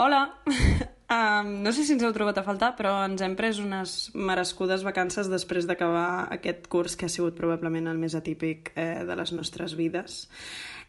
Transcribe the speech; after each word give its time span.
Hola! 0.00 0.34
Um, 1.10 1.64
no 1.64 1.72
sé 1.74 1.82
si 1.82 1.90
ens 1.96 2.04
heu 2.06 2.12
trobat 2.14 2.36
a 2.38 2.44
faltar, 2.46 2.68
però 2.78 2.92
ens 3.02 3.18
hem 3.26 3.32
pres 3.34 3.58
unes 3.58 4.12
merescudes 4.14 4.84
vacances 4.86 5.26
després 5.26 5.66
d'acabar 5.66 6.28
aquest 6.36 6.68
curs 6.70 6.94
que 6.94 7.08
ha 7.08 7.10
sigut 7.10 7.34
probablement 7.34 7.88
el 7.90 7.98
més 7.98 8.14
atípic 8.14 8.70
eh, 8.78 9.02
de 9.08 9.16
les 9.18 9.32
nostres 9.34 9.74
vides. 9.74 10.20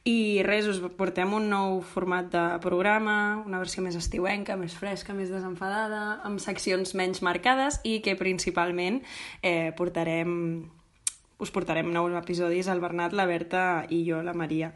I 0.06 0.44
res, 0.46 0.68
us 0.70 0.78
portem 1.00 1.34
un 1.34 1.50
nou 1.50 1.80
format 1.82 2.30
de 2.36 2.44
programa, 2.62 3.16
una 3.42 3.64
versió 3.64 3.82
més 3.82 3.98
estiuenca, 3.98 4.60
més 4.62 4.78
fresca, 4.78 5.18
més 5.18 5.34
desenfadada, 5.34 6.04
amb 6.22 6.38
seccions 6.38 6.94
menys 6.94 7.24
marcades 7.26 7.82
i 7.82 7.98
que 8.06 8.14
principalment 8.22 9.02
eh, 9.42 9.74
portarem 9.74 10.38
us 11.42 11.50
portarem 11.50 11.90
nous 11.90 12.14
episodis, 12.22 12.70
el 12.70 12.86
Bernat, 12.86 13.18
la 13.18 13.26
Berta 13.26 13.66
i 13.90 14.04
jo, 14.06 14.22
la 14.22 14.38
Maria. 14.38 14.70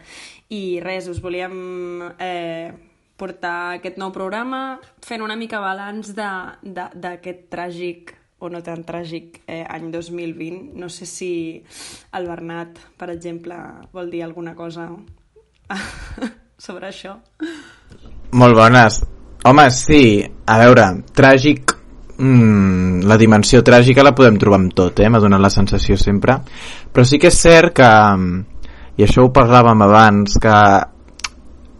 I 0.49 0.81
res, 0.81 1.05
us 1.13 1.21
volíem 1.21 2.09
eh, 2.17 2.73
portar 3.17 3.77
aquest 3.77 3.97
nou 4.01 4.11
programa 4.15 4.77
fent 5.05 5.23
una 5.23 5.37
mica 5.39 5.61
balanç 5.63 6.11
d'aquest 6.15 7.47
tràgic 7.51 8.13
o 8.43 8.49
no 8.51 8.61
tan 8.61 8.83
tràgic 8.83 9.41
eh, 9.47 9.63
any 9.63 9.89
2020. 9.93 10.75
No 10.75 10.89
sé 10.91 11.07
si 11.07 11.31
el 12.13 12.27
Bernat, 12.27 12.77
per 12.99 13.09
exemple, 13.13 13.55
vol 13.95 14.11
dir 14.11 14.25
alguna 14.25 14.53
cosa 14.55 14.89
sobre 16.67 16.91
això. 16.91 17.15
Molt 18.35 18.57
bones. 18.57 18.99
Home, 19.45 19.69
sí, 19.71 20.19
a 20.25 20.57
veure, 20.59 20.85
tràgic 21.15 21.75
mm, 22.17 23.05
la 23.07 23.17
dimensió 23.17 23.61
tràgica 23.63 24.03
la 24.03 24.15
podem 24.17 24.39
trobar 24.41 24.59
amb 24.61 24.73
tot, 24.75 24.99
eh? 24.99 25.09
m'ha 25.09 25.21
donat 25.21 25.41
la 25.41 25.51
sensació 25.53 25.97
sempre 25.99 26.39
però 26.91 27.05
sí 27.05 27.19
que 27.21 27.29
és 27.29 27.37
cert 27.37 27.75
que 27.77 27.89
i 28.95 29.03
això 29.03 29.25
ho 29.25 29.31
parlàvem 29.35 29.83
abans 29.83 30.37
que 30.41 30.55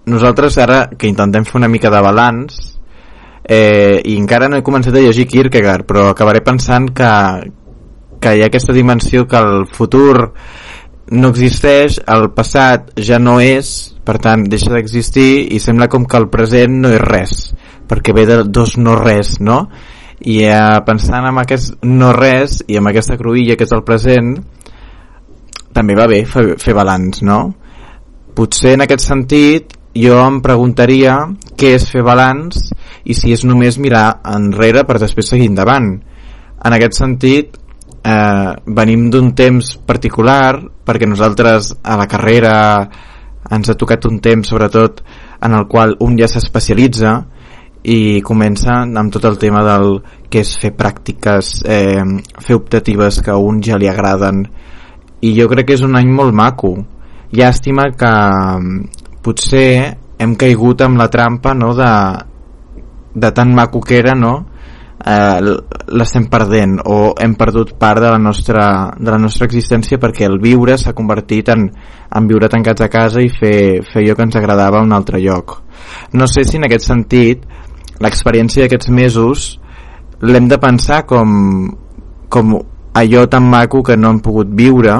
nosaltres 0.05 0.57
ara 0.61 0.85
que 0.97 1.09
intentem 1.09 1.45
fer 1.45 1.59
una 1.59 1.71
mica 1.71 1.89
de 1.89 2.01
balanç 2.01 2.57
eh, 3.43 4.01
i 4.05 4.17
encara 4.19 4.49
no 4.49 4.57
he 4.57 4.65
començat 4.65 4.95
a 4.95 5.03
llegir 5.03 5.27
Kierkegaard 5.29 5.85
però 5.89 6.09
acabaré 6.11 6.43
pensant 6.45 6.91
que, 6.95 7.11
que 8.21 8.35
hi 8.35 8.43
ha 8.43 8.49
aquesta 8.49 8.73
dimensió 8.73 9.25
que 9.27 9.41
el 9.41 9.65
futur 9.71 10.31
no 11.05 11.29
existeix, 11.29 11.99
el 12.09 12.31
passat 12.33 12.95
ja 12.97 13.19
no 13.21 13.37
és, 13.41 13.93
per 14.05 14.17
tant 14.21 14.45
deixa 14.49 14.71
d'existir 14.73 15.53
i 15.53 15.59
sembla 15.61 15.89
com 15.89 16.05
que 16.09 16.17
el 16.17 16.29
present 16.33 16.79
no 16.81 16.93
és 16.93 17.01
res 17.01 17.35
perquè 17.89 18.13
ve 18.17 18.25
de 18.25 18.39
dos 18.49 18.77
no 18.81 18.95
res 18.97 19.39
no? 19.41 19.65
i 20.25 20.41
eh, 20.47 20.81
pensant 20.85 21.27
en 21.29 21.41
aquest 21.41 21.85
no 21.85 22.11
res 22.15 22.61
i 22.67 22.79
amb 22.79 22.89
aquesta 22.89 23.17
cruïlla 23.17 23.57
que 23.57 23.67
és 23.67 23.73
el 23.75 23.85
present 23.85 24.35
també 25.75 25.97
va 25.97 26.07
bé 26.09 26.23
fer, 26.25 26.53
fer 26.61 26.73
balanç 26.73 27.21
no? 27.25 27.39
potser 28.35 28.75
en 28.75 28.85
aquest 28.85 29.05
sentit 29.05 29.75
jo 29.95 30.17
em 30.19 30.41
preguntaria 30.43 31.15
què 31.55 31.75
és 31.77 31.87
fer 31.87 32.03
balanç 32.03 32.59
i 33.07 33.15
si 33.15 33.31
és 33.31 33.45
només 33.47 33.79
mirar 33.79 34.19
enrere 34.27 34.83
per 34.83 34.99
després 34.99 35.29
seguir 35.31 35.47
endavant. 35.47 35.93
En 36.65 36.75
aquest 36.75 36.99
sentit 36.99 37.55
eh, 38.03 38.51
venim 38.65 39.09
d'un 39.13 39.31
temps 39.37 39.75
particular 39.87 40.59
perquè 40.85 41.07
nosaltres 41.07 41.71
a 41.83 41.95
la 41.99 42.09
carrera 42.11 42.55
ens 43.55 43.69
ha 43.69 43.77
tocat 43.77 44.07
un 44.09 44.19
temps 44.19 44.49
sobretot 44.49 45.03
en 45.45 45.53
el 45.53 45.67
qual 45.69 45.95
un 46.01 46.17
ja 46.19 46.27
s'especialitza 46.27 47.15
i 47.85 48.21
comença 48.25 48.81
amb 48.81 49.13
tot 49.13 49.27
el 49.29 49.37
tema 49.37 49.61
del 49.63 49.99
que 50.29 50.41
és 50.41 50.55
fer 50.57 50.73
pràctiques 50.75 51.59
eh, 51.69 52.01
fer 52.41 52.57
optatives 52.57 53.21
que 53.21 53.31
a 53.31 53.37
un 53.37 53.61
ja 53.63 53.77
li 53.77 53.87
agraden. 53.87 54.41
I 55.21 55.31
jo 55.37 55.47
crec 55.51 55.69
que 55.69 55.77
és 55.77 55.85
un 55.85 55.95
any 55.95 56.09
molt 56.09 56.33
maco. 56.33 56.73
Llàstima 57.35 57.91
que 57.97 58.11
potser 59.25 59.97
hem 60.21 60.35
caigut 60.39 60.83
amb 60.85 60.99
la 61.01 61.09
trampa 61.11 61.53
no, 61.57 61.73
de, 61.75 61.91
de 63.15 63.31
tan 63.35 63.53
maco 63.55 63.81
que 63.81 63.97
era 63.99 64.13
no, 64.15 64.35
eh, 65.05 65.39
l'estem 65.97 66.27
perdent 66.31 66.77
o 66.85 67.13
hem 67.21 67.35
perdut 67.39 67.75
part 67.79 68.01
de 68.03 68.11
la 68.13 68.19
nostra, 68.21 68.67
de 68.97 69.11
la 69.11 69.19
nostra 69.21 69.47
existència 69.49 69.99
perquè 70.01 70.27
el 70.29 70.39
viure 70.43 70.77
s'ha 70.77 70.95
convertit 70.97 71.51
en, 71.53 71.67
en 72.15 72.29
viure 72.29 72.49
tancats 72.51 72.85
a 72.85 72.91
casa 72.91 73.23
i 73.23 73.31
fer, 73.33 73.81
fer 73.91 74.03
allò 74.03 74.15
que 74.15 74.27
ens 74.29 74.39
agradava 74.39 74.79
a 74.79 74.85
un 74.85 74.93
altre 74.95 75.21
lloc. 75.23 75.59
No 76.13 76.27
sé 76.31 76.45
si 76.45 76.57
en 76.59 76.67
aquest 76.69 76.87
sentit 76.87 77.45
l'experiència 78.03 78.65
d'aquests 78.65 78.91
mesos 78.91 79.49
l'hem 80.25 80.47
de 80.51 80.59
pensar 80.59 81.03
com, 81.07 81.69
com 82.31 82.55
allò 82.95 83.25
tan 83.27 83.49
maco 83.49 83.83
que 83.83 83.97
no 83.99 84.13
hem 84.13 84.23
pogut 84.23 84.47
viure 84.55 84.95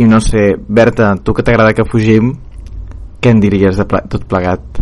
i 0.00 0.08
no 0.08 0.22
sé, 0.24 0.54
Berta, 0.56 1.14
tu 1.20 1.34
que 1.36 1.44
t'agrada 1.44 1.74
que 1.76 1.84
fugim 1.84 2.32
què 3.22 3.30
en 3.30 3.38
diries 3.38 3.78
de 3.78 3.84
ple 3.86 4.00
tot 4.10 4.24
plegat? 4.26 4.80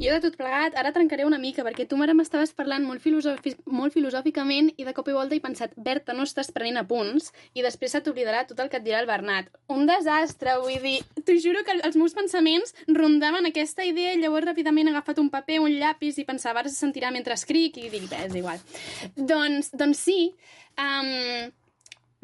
Jo 0.00 0.14
de 0.16 0.22
tot 0.24 0.34
plegat, 0.38 0.74
ara 0.80 0.90
trencaré 0.90 1.22
una 1.28 1.36
mica, 1.38 1.62
perquè 1.62 1.84
tu, 1.86 1.98
mare, 2.00 2.14
m'estaves 2.16 2.50
parlant 2.56 2.82
molt, 2.82 3.02
filosòfic, 3.04 3.60
molt 3.70 3.92
filosòficament 3.94 4.72
i 4.80 4.86
de 4.88 4.94
cop 4.96 5.06
i 5.08 5.14
volta 5.14 5.36
he 5.36 5.42
pensat, 5.44 5.74
Berta, 5.76 6.16
no 6.16 6.24
estàs 6.26 6.48
prenent 6.54 6.80
apunts 6.80 7.28
i 7.54 7.62
després 7.62 7.92
se 7.94 8.00
t'oblidarà 8.02 8.42
tot 8.48 8.62
el 8.64 8.70
que 8.72 8.80
et 8.80 8.86
dirà 8.86 9.02
el 9.04 9.08
Bernat. 9.10 9.52
Un 9.70 9.84
desastre, 9.86 10.56
vull 10.64 10.80
dir, 10.82 10.96
t'ho 11.20 11.36
juro 11.44 11.62
que 11.64 11.76
els 11.76 11.98
meus 12.00 12.16
pensaments 12.16 12.74
rondaven 12.88 13.50
aquesta 13.50 13.86
idea 13.86 14.16
i 14.16 14.22
llavors 14.22 14.48
ràpidament 14.48 14.88
he 14.88 14.94
agafat 14.96 15.20
un 15.22 15.28
paper, 15.30 15.60
un 15.62 15.76
llapis 15.76 16.18
i 16.18 16.26
pensava, 16.26 16.64
ara 16.64 16.72
se 16.72 16.80
sentirà 16.80 17.12
mentre 17.14 17.36
escric 17.36 17.78
i 17.78 17.92
dic, 17.92 18.08
és 18.24 18.40
igual. 18.40 18.64
doncs, 19.14 19.70
doncs 19.76 20.06
sí, 20.08 20.22
um, 20.80 21.52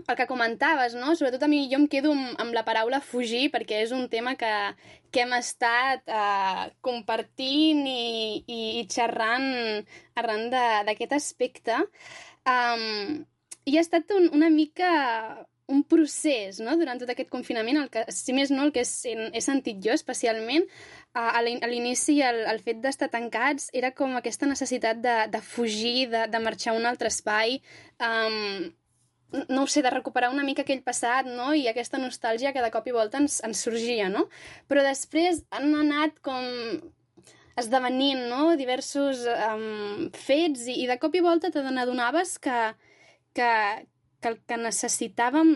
el 0.09 0.16
que 0.16 0.27
comentaves, 0.28 0.94
no? 0.99 1.15
Sobretot 1.16 1.44
a 1.44 1.50
mi 1.50 1.65
jo 1.71 1.81
em 1.81 1.87
quedo 1.91 2.12
amb, 2.15 2.33
amb 2.43 2.56
la 2.56 2.65
paraula 2.66 3.03
fugir 3.05 3.49
perquè 3.53 3.83
és 3.84 3.93
un 3.97 4.09
tema 4.12 4.37
que, 4.41 4.53
que 5.12 5.25
hem 5.25 5.34
estat 5.38 6.06
uh, 6.09 6.69
compartint 6.84 7.84
i, 7.87 8.41
i, 8.47 8.61
i 8.81 8.87
xerrant 8.91 9.50
arran 10.21 10.49
d'aquest 10.53 11.15
aspecte. 11.19 11.78
Um, 12.49 13.22
I 13.69 13.77
ha 13.77 13.84
estat 13.84 14.11
un, 14.16 14.31
una 14.37 14.50
mica 14.50 14.91
un 15.71 15.84
procés 15.87 16.59
no? 16.61 16.75
durant 16.77 16.99
tot 16.99 17.11
aquest 17.12 17.31
confinament, 17.31 17.78
el 17.78 17.91
que, 17.94 18.03
si 18.12 18.34
més 18.37 18.50
no 18.50 18.67
el 18.67 18.72
que 18.75 18.82
he, 18.82 19.15
he 19.31 19.43
sentit 19.44 19.78
jo 19.84 19.94
especialment, 19.94 20.67
a 21.15 21.41
l'inici 21.43 22.21
el, 22.22 22.44
el 22.50 22.61
fet 22.62 22.78
d'estar 22.82 23.09
tancats 23.11 23.71
era 23.75 23.91
com 23.97 24.15
aquesta 24.19 24.47
necessitat 24.50 25.00
de, 25.03 25.17
de 25.32 25.41
fugir, 25.43 26.11
de, 26.12 26.27
de 26.31 26.43
marxar 26.43 26.75
a 26.75 26.78
un 26.78 26.87
altre 26.91 27.11
espai, 27.11 27.59
um, 27.99 28.69
no 29.48 29.62
ho 29.62 29.66
sé, 29.70 29.82
de 29.82 29.91
recuperar 29.91 30.30
una 30.32 30.44
mica 30.46 30.62
aquell 30.62 30.82
passat, 30.82 31.28
no? 31.28 31.52
I 31.54 31.68
aquesta 31.70 31.98
nostàlgia 31.98 32.52
que 32.52 32.62
de 32.64 32.70
cop 32.74 32.86
i 32.88 32.94
volta 32.94 33.20
ens, 33.22 33.41
ens 33.46 33.62
sorgia, 33.66 34.08
no? 34.12 34.26
Però 34.68 34.82
després 34.86 35.44
han 35.54 35.74
anat 35.78 36.18
com 36.24 36.46
esdevenint, 37.60 38.26
no? 38.30 38.56
Diversos 38.58 39.24
um, 39.28 40.08
fets 40.16 40.66
i, 40.69 40.80
i 40.84 40.90
de 40.90 40.98
cop 41.02 41.14
i 41.14 41.22
volta 41.24 41.50
te 41.50 41.62
que, 41.62 42.58
que, 43.34 43.52
que 44.20 44.28
el 44.28 44.38
que 44.46 44.60
necessitàvem 44.60 45.54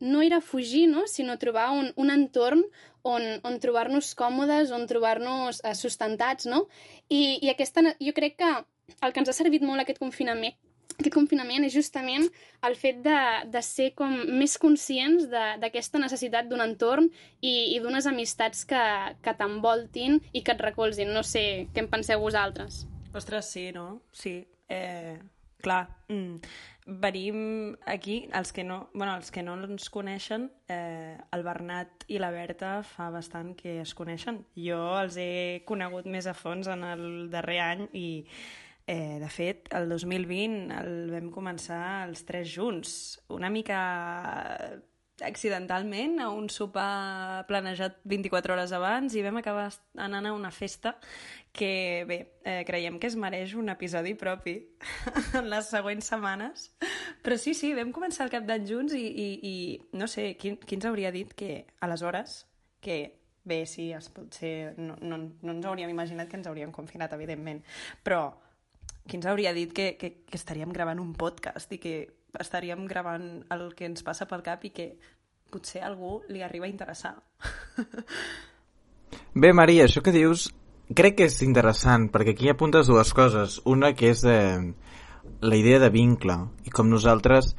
no 0.00 0.22
era 0.22 0.40
fugir, 0.40 0.86
no? 0.88 1.06
sinó 1.06 1.38
trobar 1.38 1.70
un, 1.72 1.92
un 1.96 2.10
entorn 2.10 2.64
on, 3.02 3.22
on 3.44 3.58
trobar-nos 3.60 4.14
còmodes, 4.14 4.72
on 4.72 4.86
trobar-nos 4.86 5.60
uh, 5.64 5.74
sustentats, 5.74 6.46
no? 6.46 6.66
I, 7.08 7.38
I 7.42 7.50
aquesta, 7.52 7.82
jo 8.00 8.14
crec 8.16 8.38
que 8.40 8.52
el 9.00 9.12
que 9.12 9.20
ens 9.20 9.28
ha 9.28 9.36
servit 9.36 9.64
molt 9.64 9.82
aquest 9.82 10.00
confinament, 10.00 10.56
aquest 10.94 11.14
confinament 11.14 11.64
és 11.66 11.74
justament 11.74 12.28
el 12.64 12.76
fet 12.78 13.00
de, 13.04 13.18
de 13.50 13.62
ser 13.66 13.90
com 13.98 14.14
més 14.38 14.56
conscients 14.62 15.26
d'aquesta 15.30 16.00
necessitat 16.00 16.48
d'un 16.48 16.62
entorn 16.64 17.10
i, 17.40 17.74
i 17.74 17.80
d'unes 17.82 18.06
amistats 18.10 18.64
que, 18.68 18.84
que 19.24 19.34
t'envoltin 19.38 20.20
i 20.32 20.44
que 20.44 20.54
et 20.54 20.62
recolzin. 20.62 21.12
No 21.14 21.24
sé 21.26 21.66
què 21.74 21.84
en 21.84 21.90
penseu 21.92 22.22
vosaltres. 22.22 22.84
Ostres, 23.14 23.50
sí, 23.50 23.68
no? 23.74 24.04
Sí. 24.14 24.38
Eh, 24.70 25.18
clar, 25.64 25.82
mm. 26.08 26.54
venim 27.02 27.38
aquí, 27.90 28.24
els 28.32 28.52
que 28.52 28.64
no, 28.64 28.88
bueno, 28.94 29.16
els 29.16 29.30
que 29.34 29.42
no 29.42 29.56
ens 29.66 29.90
coneixen, 29.90 30.48
eh, 30.70 31.16
el 31.34 31.44
Bernat 31.46 32.06
i 32.08 32.20
la 32.22 32.30
Berta 32.34 32.76
fa 32.86 33.10
bastant 33.14 33.54
que 33.58 33.80
es 33.82 33.94
coneixen. 33.98 34.44
Jo 34.54 34.82
els 35.00 35.18
he 35.18 35.62
conegut 35.66 36.06
més 36.06 36.28
a 36.30 36.36
fons 36.38 36.70
en 36.70 36.84
el 36.86 37.06
darrer 37.32 37.60
any 37.66 37.88
i 37.92 38.06
Eh, 38.86 39.18
de 39.18 39.28
fet, 39.32 39.70
el 39.72 39.88
2020 39.88 40.74
el 40.76 41.12
vam 41.12 41.30
començar 41.32 42.04
els 42.04 42.26
tres 42.28 42.50
junts, 42.52 42.90
una 43.32 43.48
mica 43.48 43.78
accidentalment 45.24 46.18
a 46.20 46.28
un 46.34 46.48
sopar 46.50 47.46
planejat 47.46 48.00
24 48.04 48.52
hores 48.52 48.72
abans 48.74 49.14
i 49.14 49.22
vam 49.22 49.38
acabar 49.38 49.68
anant 49.96 50.26
a 50.26 50.34
una 50.34 50.50
festa 50.50 50.96
que, 51.52 52.04
bé, 52.08 52.18
eh, 52.44 52.64
creiem 52.66 52.98
que 52.98 53.06
es 53.06 53.16
mereix 53.16 53.54
un 53.54 53.70
episodi 53.70 54.14
propi 54.18 54.56
en 55.38 55.48
les 55.48 55.70
següents 55.70 56.12
setmanes. 56.12 56.68
Però 57.22 57.38
sí, 57.38 57.54
sí, 57.54 57.72
vam 57.78 57.94
començar 57.94 58.26
el 58.26 58.34
cap 58.34 58.44
d'any 58.44 58.66
junts 58.68 58.96
i, 58.98 59.06
i, 59.06 59.28
i 59.40 59.56
no 59.96 60.10
sé, 60.10 60.34
qui, 60.36 60.56
qui 60.60 60.76
ens 60.76 60.88
hauria 60.90 61.14
dit 61.14 61.32
que 61.32 61.64
aleshores, 61.80 62.42
que 62.84 63.14
bé, 63.44 63.64
sí, 63.70 63.92
es 63.92 64.10
pot 64.12 64.34
ser, 64.34 64.74
no, 64.76 64.98
no, 65.00 65.20
no 65.40 65.56
ens 65.56 65.66
hauríem 65.68 65.92
imaginat 65.92 66.28
que 66.28 66.40
ens 66.40 66.48
hauríem 66.50 66.72
confinat, 66.74 67.12
evidentment, 67.16 67.62
però 68.02 68.32
qui 69.06 69.18
ens 69.18 69.26
hauria 69.26 69.52
dit 69.52 69.72
que, 69.72 69.94
que, 70.00 70.10
que 70.24 70.38
estaríem 70.38 70.72
gravant 70.72 71.00
un 71.00 71.12
podcast 71.18 71.72
i 71.72 71.78
que 71.80 71.94
estaríem 72.40 72.86
gravant 72.90 73.44
el 73.54 73.68
que 73.76 73.86
ens 73.88 74.02
passa 74.06 74.26
pel 74.30 74.42
cap 74.46 74.64
i 74.64 74.72
que 74.74 74.88
potser 75.52 75.84
a 75.84 75.90
algú 75.90 76.18
li 76.32 76.42
arriba 76.42 76.66
a 76.66 76.72
interessar. 76.72 77.14
Bé, 79.34 79.52
Maria, 79.52 79.84
això 79.86 80.02
que 80.02 80.14
dius 80.14 80.48
crec 80.94 81.18
que 81.18 81.28
és 81.28 81.36
interessant, 81.46 82.08
perquè 82.12 82.34
aquí 82.34 82.50
apuntes 82.50 82.88
dues 82.90 83.12
coses. 83.14 83.60
Una 83.64 83.92
que 83.94 84.10
és 84.12 84.24
eh, 84.26 84.58
la 85.40 85.56
idea 85.56 85.78
de 85.82 85.90
vincle, 85.94 86.36
i 86.64 86.72
com 86.74 86.90
nosaltres 86.90 87.54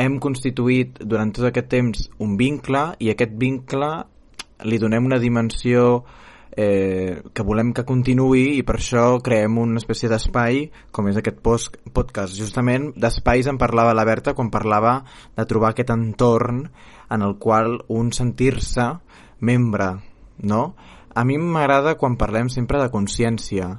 hem 0.00 0.18
constituït 0.22 1.00
durant 1.02 1.32
tot 1.34 1.48
aquest 1.48 1.70
temps 1.72 2.08
un 2.22 2.36
vincle, 2.40 2.90
i 2.98 3.10
aquest 3.12 3.34
vincle 3.38 3.90
li 4.68 4.78
donem 4.78 5.06
una 5.08 5.20
dimensió 5.22 5.86
eh, 6.00 6.29
que 6.50 7.44
volem 7.46 7.70
que 7.72 7.86
continuï 7.86 8.56
i 8.58 8.62
per 8.66 8.74
això 8.76 9.04
creem 9.22 9.58
una 9.62 9.78
espècie 9.78 10.10
d'espai 10.10 10.64
com 10.90 11.06
és 11.08 11.18
aquest 11.20 11.38
post 11.44 11.76
podcast. 11.94 12.34
Justament 12.34 12.90
d'espais 12.98 13.46
en 13.46 13.58
parlava 13.58 13.94
la 13.94 14.04
Berta 14.04 14.34
quan 14.34 14.50
parlava 14.50 15.00
de 15.36 15.46
trobar 15.46 15.70
aquest 15.70 15.92
entorn 15.94 16.64
en 17.10 17.22
el 17.22 17.36
qual 17.38 17.80
un 17.88 18.10
sentir-se 18.12 18.88
membre, 19.40 19.92
no? 20.42 20.74
A 21.14 21.24
mi 21.24 21.38
m'agrada 21.38 21.96
quan 21.98 22.18
parlem 22.18 22.50
sempre 22.50 22.78
de 22.82 22.90
consciència. 22.90 23.72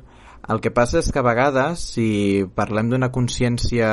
El 0.51 0.59
que 0.59 0.71
passa 0.73 0.99
és 0.99 1.11
que 1.11 1.21
a 1.21 1.25
vegades, 1.25 1.83
si 1.93 2.43
parlem 2.55 2.89
d'una 2.91 3.11
consciència 3.13 3.91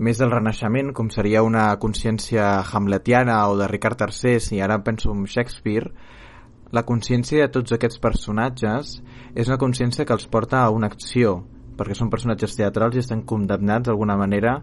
més 0.00 0.18
del 0.18 0.32
Renaixement, 0.32 0.92
com 0.96 1.10
seria 1.12 1.42
una 1.44 1.70
consciència 1.80 2.60
hamletiana 2.64 3.38
o 3.48 3.56
de 3.56 3.68
Ricard 3.68 4.00
III, 4.00 4.40
si 4.40 4.60
ara 4.60 4.80
penso 4.84 5.12
en 5.12 5.26
Shakespeare, 5.28 5.92
la 6.70 6.84
consciència 6.86 7.46
de 7.46 7.52
tots 7.54 7.74
aquests 7.74 7.98
personatges 8.02 8.92
és 9.34 9.48
una 9.48 9.58
consciència 9.58 10.06
que 10.06 10.14
els 10.14 10.28
porta 10.30 10.62
a 10.62 10.70
una 10.70 10.90
acció, 10.90 11.40
perquè 11.78 11.96
són 11.98 12.12
personatges 12.12 12.54
teatrals 12.58 12.96
i 12.96 13.02
estan 13.02 13.24
condemnats 13.26 13.88
d'alguna 13.88 14.16
manera 14.20 14.54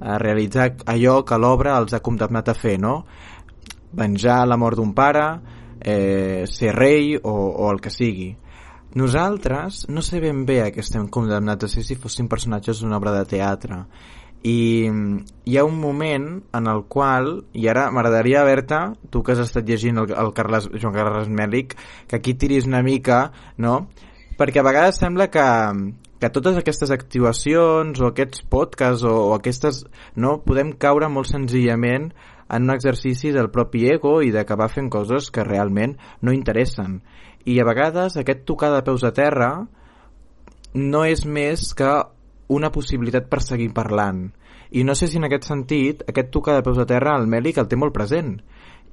a 0.00 0.18
realitzar 0.18 0.72
allò 0.90 1.22
que 1.24 1.38
l'obra 1.38 1.78
els 1.78 1.94
ha 1.94 2.02
condemnat 2.04 2.50
a 2.50 2.56
fer, 2.58 2.76
no? 2.82 3.04
Venjar 3.94 4.42
la 4.48 4.58
mort 4.58 4.76
d'un 4.76 4.92
pare, 4.92 5.26
eh, 5.80 6.44
ser 6.50 6.74
rei 6.74 7.14
o, 7.16 7.32
o 7.32 7.70
el 7.70 7.80
que 7.80 7.92
sigui. 7.94 8.32
Nosaltres 8.94 9.86
no 9.90 10.02
sé 10.06 10.20
ben 10.22 10.44
bé 10.46 10.60
a 10.62 10.68
què 10.70 10.82
estem 10.82 11.08
condemnats 11.10 11.66
a 11.66 11.70
ser 11.70 11.82
si 11.82 11.96
fossin 11.98 12.28
personatges 12.30 12.82
d'una 12.82 13.00
obra 13.00 13.14
de 13.16 13.24
teatre 13.32 13.80
i 14.44 14.90
hi 15.48 15.56
ha 15.56 15.64
un 15.64 15.78
moment 15.80 16.26
en 16.52 16.66
el 16.68 16.82
qual, 16.92 17.30
i 17.56 17.64
ara 17.72 17.86
m'agradaria, 17.90 18.44
Berta, 18.44 18.80
tu 19.10 19.22
que 19.24 19.32
has 19.32 19.40
estat 19.40 19.64
llegint 19.68 20.02
el, 20.02 20.12
el 20.12 20.32
Carles, 20.36 20.68
Joan 20.76 20.92
Carles 20.92 21.30
Mèlic, 21.32 21.72
que 22.06 22.18
aquí 22.20 22.34
tiris 22.36 22.68
una 22.68 22.82
mica, 22.84 23.30
no? 23.56 23.88
Perquè 24.36 24.60
a 24.60 24.66
vegades 24.66 25.00
sembla 25.00 25.30
que, 25.32 25.46
que 26.20 26.30
totes 26.34 26.58
aquestes 26.60 26.92
activacions 26.92 28.02
o 28.02 28.10
aquests 28.10 28.44
podcasts 28.52 29.06
o, 29.08 29.14
o 29.30 29.34
aquestes, 29.38 29.86
no, 30.20 30.36
podem 30.44 30.74
caure 30.76 31.08
molt 31.08 31.32
senzillament 31.32 32.10
en 32.44 32.68
un 32.68 32.74
exercici 32.74 33.32
del 33.32 33.48
propi 33.54 33.86
ego 33.94 34.18
i 34.20 34.32
d'acabar 34.34 34.68
fent 34.68 34.90
coses 34.92 35.30
que 35.32 35.46
realment 35.48 35.96
no 36.20 36.36
interessen. 36.36 37.00
I 37.48 37.56
a 37.60 37.68
vegades 37.68 38.18
aquest 38.20 38.44
tocar 38.44 38.74
de 38.74 38.84
peus 38.84 39.08
a 39.08 39.14
terra 39.16 39.54
no 40.74 41.04
és 41.08 41.24
més 41.24 41.70
que 41.72 41.94
una 42.48 42.70
possibilitat 42.72 43.28
per 43.30 43.42
seguir 43.42 43.72
parlant. 43.72 44.26
I 44.74 44.84
no 44.84 44.94
sé 44.98 45.08
si 45.08 45.20
en 45.20 45.28
aquest 45.28 45.48
sentit, 45.48 46.02
aquest 46.08 46.30
tocar 46.34 46.56
de 46.56 46.64
peus 46.66 46.80
a 46.82 46.86
terra, 46.88 47.16
el 47.18 47.28
Mèlic 47.30 47.60
el 47.60 47.68
té 47.70 47.78
molt 47.78 47.94
present 47.94 48.36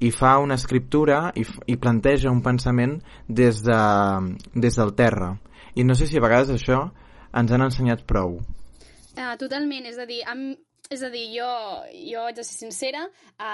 i 0.01 0.09
fa 0.09 0.37
una 0.41 0.57
escriptura 0.57 1.29
i, 1.37 1.43
i 1.69 1.77
planteja 1.77 2.31
un 2.33 2.41
pensament 2.41 2.97
des, 3.27 3.61
de, 3.61 3.81
des 4.55 4.79
del 4.79 4.95
terra. 4.97 5.35
I 5.77 5.85
no 5.85 5.95
sé 5.95 6.07
si 6.09 6.17
a 6.17 6.23
vegades 6.23 6.49
això 6.55 6.87
ens 7.37 7.53
han 7.53 7.67
ensenyat 7.67 8.01
prou. 8.09 8.39
Uh, 9.11 9.35
totalment, 9.39 9.85
és 9.85 9.99
a 10.01 10.07
dir, 10.09 10.23
amb, 10.27 10.57
és 10.91 11.01
a 11.07 11.09
dir, 11.09 11.23
jo, 11.31 11.47
jo 12.11 12.25
haig 12.27 12.35
de 12.35 12.43
ser 12.43 12.57
sincera, 12.57 13.05
a, 13.39 13.51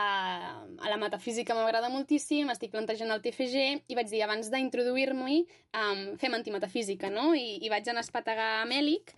a 0.57 0.89
la 0.89 0.97
metafísica 0.97 1.53
m'agrada 1.53 1.91
moltíssim, 1.93 2.49
estic 2.49 2.73
plantejant 2.73 3.13
el 3.13 3.21
TFG 3.21 3.65
i 3.93 3.97
vaig 3.97 4.09
dir, 4.09 4.23
abans 4.25 4.49
d'introduir-m'hi, 4.53 5.39
um, 5.77 6.03
fem 6.17 6.37
antimetafísica, 6.39 7.11
no? 7.13 7.29
I, 7.37 7.59
i 7.61 7.69
vaig 7.69 7.87
anar 7.87 8.01
a 8.01 8.07
espetegar 8.07 8.51
a 8.57 8.67
Mèlic 8.69 9.13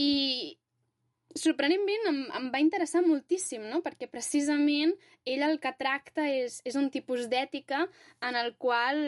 i 0.00 0.12
sorprenentment 1.34 2.08
em, 2.08 2.20
em 2.38 2.48
va 2.54 2.62
interessar 2.62 3.02
moltíssim, 3.04 3.66
no? 3.68 3.82
perquè 3.84 4.08
precisament 4.10 4.94
ell 5.26 5.44
el 5.44 5.58
que 5.60 5.74
tracta 5.76 6.28
és, 6.30 6.60
és 6.64 6.78
un 6.78 6.88
tipus 6.94 7.26
d'ètica 7.30 7.84
en 8.22 8.38
el 8.38 8.54
qual 8.56 9.02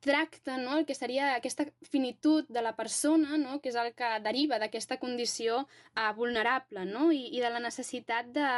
tracta 0.00 0.56
no? 0.58 0.78
el 0.78 0.86
que 0.86 0.94
seria 0.94 1.34
aquesta 1.36 1.66
finitud 1.82 2.46
de 2.48 2.62
la 2.62 2.74
persona, 2.76 3.36
no? 3.38 3.60
que 3.60 3.70
és 3.70 3.78
el 3.78 3.92
que 3.94 4.10
deriva 4.24 4.58
d'aquesta 4.62 4.98
condició 5.02 5.62
uh, 5.64 6.10
vulnerable 6.16 6.84
no? 6.88 7.10
I, 7.12 7.26
i 7.36 7.42
de 7.42 7.50
la 7.50 7.62
necessitat 7.62 8.30
de, 8.34 8.50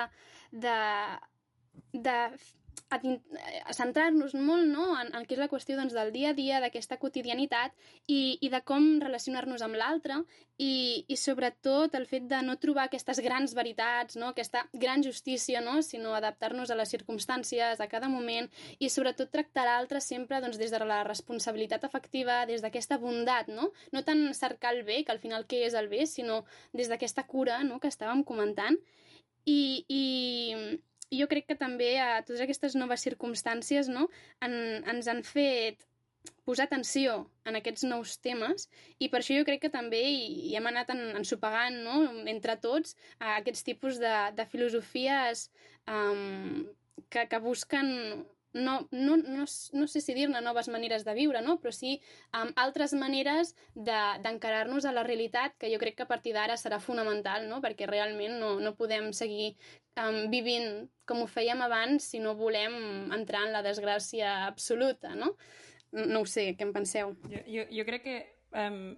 de, 0.53 0.79
de 1.93 2.17
a, 2.90 2.99
a 2.99 3.73
centrar-nos 3.76 4.35
molt 4.35 4.67
no? 4.69 4.88
en, 4.96 5.11
en 5.14 5.26
què 5.26 5.37
és 5.37 5.43
la 5.43 5.49
qüestió 5.50 5.76
doncs, 5.79 5.94
del 5.96 6.12
dia 6.14 6.32
a 6.32 6.37
dia, 6.37 6.61
d'aquesta 6.62 6.99
quotidianitat 7.00 7.75
i, 8.06 8.38
i 8.40 8.49
de 8.52 8.61
com 8.67 8.87
relacionar-nos 9.02 9.64
amb 9.64 9.79
l'altre 9.79 10.20
i, 10.58 11.05
i 11.06 11.17
sobretot 11.20 11.94
el 11.94 12.08
fet 12.11 12.26
de 12.31 12.40
no 12.46 12.56
trobar 12.61 12.88
aquestes 12.88 13.20
grans 13.25 13.55
veritats, 13.55 14.17
no? 14.19 14.32
aquesta 14.32 14.64
gran 14.73 15.05
justícia, 15.05 15.61
no? 15.64 15.79
sinó 15.82 16.14
adaptar-nos 16.17 16.73
a 16.73 16.79
les 16.79 16.93
circumstàncies 16.94 17.81
a 17.81 17.88
cada 17.90 18.08
moment 18.08 18.49
i 18.79 18.91
sobretot 18.91 19.31
tractar 19.34 19.69
l'altre 19.69 20.00
sempre 20.05 20.41
doncs, 20.44 20.58
des 20.58 20.73
de 20.75 20.82
la 20.84 21.02
responsabilitat 21.06 21.84
afectiva, 21.84 22.44
des 22.49 22.64
d'aquesta 22.64 22.99
bondat, 22.99 23.52
no? 23.52 23.73
no 23.93 24.05
tant 24.05 24.29
cercar 24.34 24.75
el 24.75 24.84
bé, 24.88 25.02
que 25.05 25.12
al 25.12 25.23
final 25.23 25.46
què 25.46 25.67
és 25.69 25.76
el 25.79 25.93
bé, 25.93 26.06
sinó 26.06 26.44
des 26.73 26.88
d'aquesta 26.88 27.26
cura 27.29 27.62
no? 27.64 27.79
que 27.79 27.93
estàvem 27.93 28.25
comentant 28.25 28.81
i, 29.49 29.84
i, 29.88 30.02
jo 31.14 31.28
crec 31.31 31.46
que 31.49 31.58
també 31.58 31.94
a 32.00 32.22
totes 32.22 32.43
aquestes 32.44 32.75
noves 32.76 33.05
circumstàncies 33.06 33.88
no, 33.93 34.08
en, 34.44 34.55
ens 34.88 35.08
han 35.08 35.22
fet 35.26 35.87
posar 36.44 36.66
atenció 36.66 37.19
en 37.49 37.56
aquests 37.58 37.84
nous 37.88 38.16
temes 38.25 38.66
i 38.99 39.08
per 39.08 39.20
això 39.20 39.37
jo 39.38 39.46
crec 39.49 39.62
que 39.64 39.72
també 39.72 40.00
hi, 40.05 40.25
hi 40.50 40.56
hem 40.58 40.66
anat 40.70 40.90
en, 40.94 41.02
ensopegant 41.20 41.78
no? 41.84 42.00
entre 42.31 42.58
tots 42.60 42.96
aquests 43.37 43.64
tipus 43.64 44.00
de, 44.02 44.14
de 44.37 44.49
filosofies 44.49 45.49
um, 45.87 46.66
que, 47.08 47.25
que 47.31 47.40
busquen 47.44 48.26
no, 48.53 48.89
no, 48.91 49.17
no, 49.17 49.45
no 49.45 49.87
sé 49.87 50.00
si 50.00 50.15
dir-ne 50.17 50.41
noves 50.41 50.69
maneres 50.73 51.05
de 51.05 51.15
viure, 51.17 51.43
no? 51.45 51.59
però 51.61 51.73
sí 51.75 51.99
amb 52.37 52.56
altres 52.56 52.95
maneres 52.97 53.55
d'encarar-nos 53.75 54.85
de, 54.85 54.89
a 54.89 54.95
la 54.97 55.05
realitat, 55.06 55.56
que 55.59 55.71
jo 55.73 55.81
crec 55.81 55.99
que 55.99 56.06
a 56.06 56.11
partir 56.11 56.35
d'ara 56.37 56.56
serà 56.56 56.81
fonamental, 56.81 57.49
no? 57.49 57.61
perquè 57.65 57.89
realment 57.91 58.39
no, 58.41 58.55
no 58.61 58.75
podem 58.79 59.12
seguir 59.12 59.53
um, 60.00 60.27
vivint 60.33 60.89
com 61.09 61.23
ho 61.23 61.29
fèiem 61.29 61.61
abans 61.65 62.11
si 62.12 62.22
no 62.22 62.37
volem 62.39 63.13
entrar 63.17 63.46
en 63.46 63.55
la 63.56 63.65
desgràcia 63.65 64.46
absoluta. 64.46 65.15
No, 65.17 65.34
no 65.93 66.25
ho 66.25 66.29
sé, 66.29 66.53
què 66.56 66.67
en 66.67 66.72
penseu? 66.77 67.15
Jo, 67.29 67.44
jo, 67.46 67.69
jo 67.81 67.87
crec 67.89 68.05
que... 68.06 68.19
Um, 68.56 68.96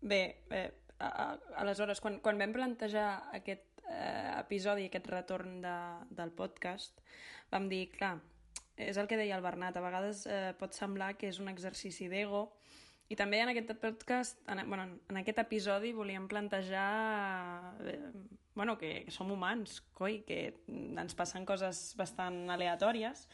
bé, 0.00 0.44
eh, 0.50 0.70
a, 1.00 1.08
a, 1.08 1.26
aleshores, 1.60 2.00
quan, 2.00 2.18
quan 2.24 2.40
vam 2.40 2.52
plantejar 2.56 3.08
aquest 3.36 3.82
eh, 3.88 4.32
episodi, 4.38 4.88
aquest 4.88 5.08
retorn 5.12 5.60
de, 5.64 5.76
del 6.16 6.32
podcast, 6.36 7.00
vam 7.52 7.68
dir, 7.72 7.86
clar, 7.96 8.18
és 8.88 8.98
el 9.00 9.08
que 9.10 9.18
deia 9.20 9.36
el 9.36 9.44
Bernat, 9.44 9.76
a 9.76 9.84
vegades 9.84 10.24
eh, 10.26 10.52
pot 10.58 10.76
semblar 10.76 11.14
que 11.20 11.28
és 11.30 11.40
un 11.42 11.50
exercici 11.52 12.08
d'ego. 12.08 12.48
I 13.10 13.18
també 13.18 13.40
en 13.42 13.50
aquest 13.50 13.72
podcast, 13.82 14.38
en, 14.48 14.62
bueno, 14.70 14.86
en 15.10 15.18
aquest 15.18 15.40
episodi 15.42 15.92
volíem 15.92 16.28
plantejar 16.30 17.74
eh, 17.84 17.98
bueno, 18.54 18.76
que, 18.78 19.04
que 19.06 19.14
som 19.14 19.30
humans, 19.32 19.80
coi, 19.96 20.20
que 20.26 20.42
ens 20.68 21.16
passen 21.18 21.46
coses 21.48 21.94
bastant 21.98 22.44
aleatòries 22.52 23.26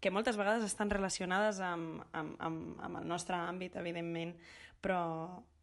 que 0.00 0.10
moltes 0.10 0.38
vegades 0.40 0.64
estan 0.64 0.90
relacionades 0.90 1.60
amb, 1.60 2.00
amb, 2.16 2.34
amb, 2.40 2.78
amb 2.80 3.00
el 3.02 3.06
nostre 3.06 3.36
àmbit, 3.36 3.76
evidentment, 3.76 4.32
però, 4.80 5.02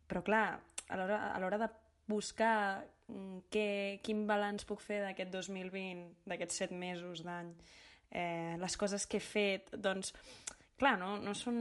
però 0.05 0.21
clar, 0.23 0.45
a 0.93 1.39
l'hora 1.41 1.57
de 1.57 1.69
buscar 2.07 2.85
mm, 3.09 3.47
què, 3.51 3.67
quin 4.05 4.25
balanç 4.29 4.67
puc 4.69 4.83
fer 4.85 5.01
d'aquest 5.03 5.33
2020, 5.33 6.05
d'aquests 6.29 6.61
set 6.63 6.71
mesos 6.71 7.25
d'any, 7.25 7.49
eh, 8.11 8.55
les 8.59 8.77
coses 8.77 9.07
que 9.07 9.17
he 9.17 9.23
fet, 9.23 9.73
doncs, 9.73 10.13
clar, 10.79 10.97
no, 10.99 11.17
no 11.21 11.35
són... 11.37 11.57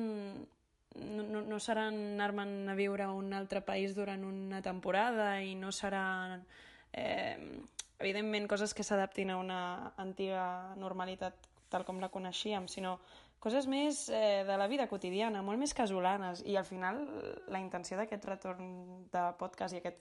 No, 0.97 1.21
no, 1.29 1.43
no 1.45 1.59
seran 1.61 1.93
anar-me'n 2.15 2.71
a 2.73 2.75
viure 2.79 3.05
a 3.05 3.11
un 3.13 3.35
altre 3.37 3.61
país 3.61 3.93
durant 3.93 4.23
una 4.25 4.63
temporada 4.65 5.43
i 5.45 5.51
no 5.53 5.69
seran, 5.69 6.41
eh, 6.97 7.37
evidentment, 7.99 8.47
coses 8.49 8.73
que 8.73 8.87
s'adaptin 8.87 9.29
a 9.29 9.37
una 9.37 9.59
antiga 10.01 10.73
normalitat 10.81 11.51
tal 11.69 11.85
com 11.85 12.01
la 12.01 12.09
coneixíem, 12.09 12.65
sinó 12.73 12.97
coses 13.43 13.69
més 13.69 14.07
eh, 14.09 14.43
de 14.49 14.57
la 14.57 14.69
vida 14.73 14.89
quotidiana, 14.89 15.43
molt 15.45 15.61
més 15.61 15.75
casolanes. 15.77 16.43
I 16.49 16.57
al 16.57 16.65
final 16.65 17.03
la 17.53 17.61
intenció 17.61 17.99
d'aquest 18.01 18.25
retorn 18.25 18.71
de 19.13 19.25
podcast 19.41 19.77
i 19.77 19.83
aquest 19.83 20.01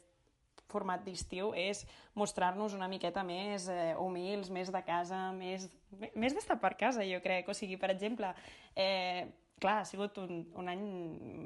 format 0.71 1.03
d'estiu 1.05 1.53
és 1.55 1.85
mostrar-nos 2.17 2.75
una 2.77 2.89
miqueta 2.91 3.23
més 3.23 3.69
eh, 3.69 3.93
humils, 4.01 4.51
més 4.53 4.71
de 4.73 4.81
casa, 4.85 5.31
més, 5.35 5.69
més 6.15 6.35
d'estar 6.35 6.59
per 6.61 6.75
casa, 6.79 7.05
jo 7.07 7.21
crec. 7.23 7.49
O 7.49 7.57
sigui, 7.57 7.77
per 7.81 7.91
exemple, 7.93 8.31
eh, 8.75 9.25
clar, 9.59 9.79
ha 9.81 9.85
sigut 9.87 10.17
un, 10.21 10.41
un 10.59 10.71
any 10.71 10.85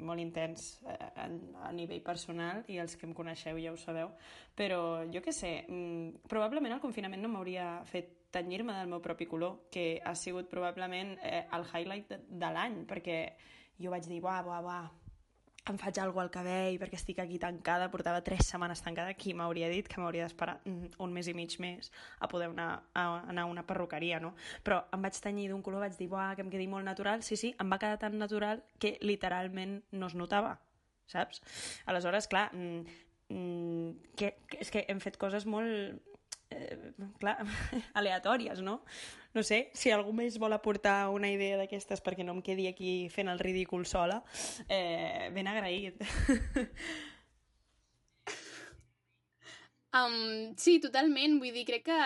molt 0.06 0.22
intens 0.22 0.70
eh, 0.84 0.96
a, 1.14 1.28
a 1.68 1.72
nivell 1.76 2.02
personal 2.06 2.64
i 2.68 2.80
els 2.82 2.96
que 2.98 3.06
em 3.08 3.14
coneixeu 3.16 3.60
ja 3.62 3.74
ho 3.74 3.78
sabeu, 3.80 4.10
però 4.56 4.80
jo 5.12 5.22
què 5.24 5.34
sé, 5.34 5.52
mm, 5.68 6.26
probablement 6.30 6.74
el 6.74 6.82
confinament 6.82 7.22
no 7.22 7.30
m'hauria 7.32 7.78
fet 7.90 8.16
tenyir-me 8.30 8.74
del 8.76 8.90
meu 8.90 9.00
propi 9.02 9.26
color, 9.26 9.66
que 9.74 10.00
ha 10.04 10.14
sigut 10.14 10.50
probablement 10.50 11.16
eh, 11.22 11.46
el 11.52 11.66
highlight 11.66 12.10
de, 12.12 12.20
de 12.42 12.52
l'any, 12.54 12.82
perquè 12.90 13.20
jo 13.80 13.90
vaig 13.90 14.06
dir, 14.06 14.20
buah, 14.22 14.42
buah, 14.46 14.60
buah, 14.62 14.90
em 15.68 15.78
faig 15.78 15.98
alguna 16.00 16.24
al 16.24 16.32
cabell 16.32 16.78
perquè 16.80 16.96
estic 16.98 17.20
aquí 17.22 17.38
tancada, 17.40 17.90
portava 17.92 18.22
tres 18.24 18.46
setmanes 18.48 18.80
tancada, 18.84 19.12
qui 19.14 19.34
m'hauria 19.36 19.68
dit 19.70 19.88
que 19.88 20.00
m'hauria 20.00 20.24
d'esperar 20.26 20.58
mm, 20.64 20.94
un 21.04 21.12
mes 21.12 21.28
i 21.28 21.34
mig 21.36 21.56
més 21.60 21.90
a 22.18 22.28
poder 22.28 22.48
anar 22.50 22.70
a, 22.94 23.04
anar 23.28 23.44
a 23.44 23.50
una 23.50 23.66
perruqueria, 23.66 24.20
no? 24.20 24.32
Però 24.64 24.80
em 24.94 25.04
vaig 25.04 25.20
tenyir 25.20 25.50
d'un 25.50 25.62
color, 25.62 25.84
vaig 25.84 25.98
dir, 25.98 26.08
buah, 26.08 26.32
que 26.36 26.46
em 26.46 26.50
quedi 26.52 26.66
molt 26.70 26.88
natural, 26.88 27.24
sí, 27.26 27.36
sí, 27.36 27.54
em 27.60 27.70
va 27.70 27.78
quedar 27.82 28.00
tan 28.00 28.18
natural 28.18 28.64
que 28.80 28.96
literalment 29.04 29.80
no 29.92 30.10
es 30.10 30.16
notava, 30.16 30.56
saps? 31.10 31.42
Aleshores, 31.86 32.30
clar, 32.32 32.48
mm, 32.54 33.00
mm, 33.28 34.14
que, 34.16 34.34
que, 34.48 34.62
és 34.64 34.72
que 34.72 34.86
hem 34.88 35.02
fet 35.04 35.20
coses 35.20 35.46
molt 35.46 36.00
eh, 36.50 36.76
clar, 37.22 37.38
aleatòries, 37.98 38.62
no? 38.62 38.80
No 39.34 39.44
sé, 39.46 39.68
si 39.78 39.92
algú 39.94 40.12
més 40.16 40.40
vol 40.42 40.52
aportar 40.56 41.08
una 41.14 41.30
idea 41.30 41.58
d'aquestes 41.60 42.02
perquè 42.02 42.26
no 42.26 42.34
em 42.34 42.42
quedi 42.42 42.66
aquí 42.66 43.08
fent 43.14 43.30
el 43.30 43.38
ridícul 43.38 43.86
sola, 43.86 44.22
eh, 44.68 45.30
ben 45.34 45.50
agraït. 45.50 46.02
Um, 49.90 50.54
sí, 50.54 50.76
totalment. 50.78 51.40
Vull 51.42 51.50
dir, 51.50 51.64
crec 51.66 51.88
que 51.88 51.96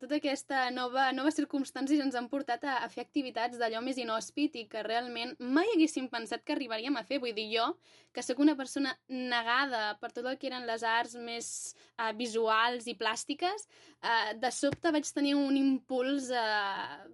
tota 0.00 0.16
aquesta 0.16 0.62
nova, 0.72 1.10
noves 1.12 1.36
circumstàncies 1.36 2.00
ens 2.00 2.14
han 2.16 2.30
portat 2.32 2.64
a, 2.64 2.78
a 2.80 2.88
fer 2.88 3.04
activitats 3.04 3.60
d'allò 3.60 3.82
més 3.84 4.00
inhòspit 4.00 4.56
i 4.56 4.62
que 4.72 4.80
realment 4.86 5.34
mai 5.38 5.68
haguéssim 5.74 6.08
pensat 6.08 6.46
que 6.46 6.54
arribaríem 6.56 6.96
a 6.96 7.04
fer. 7.04 7.18
Vull 7.20 7.36
dir, 7.36 7.50
jo, 7.52 7.66
que 8.16 8.24
sóc 8.24 8.40
una 8.40 8.56
persona 8.56 8.94
negada 9.12 9.98
per 10.00 10.14
tot 10.16 10.30
el 10.30 10.38
que 10.40 10.48
eren 10.48 10.64
les 10.70 10.80
arts 10.80 11.18
més 11.20 11.50
uh, 11.98 12.08
visuals 12.16 12.88
i 12.88 12.96
plàstiques, 12.96 13.68
uh, 14.00 14.32
de 14.40 14.52
sobte 14.56 14.96
vaig 14.96 15.12
tenir 15.12 15.36
un 15.36 15.60
impuls 15.60 16.32
uh, 16.32 17.04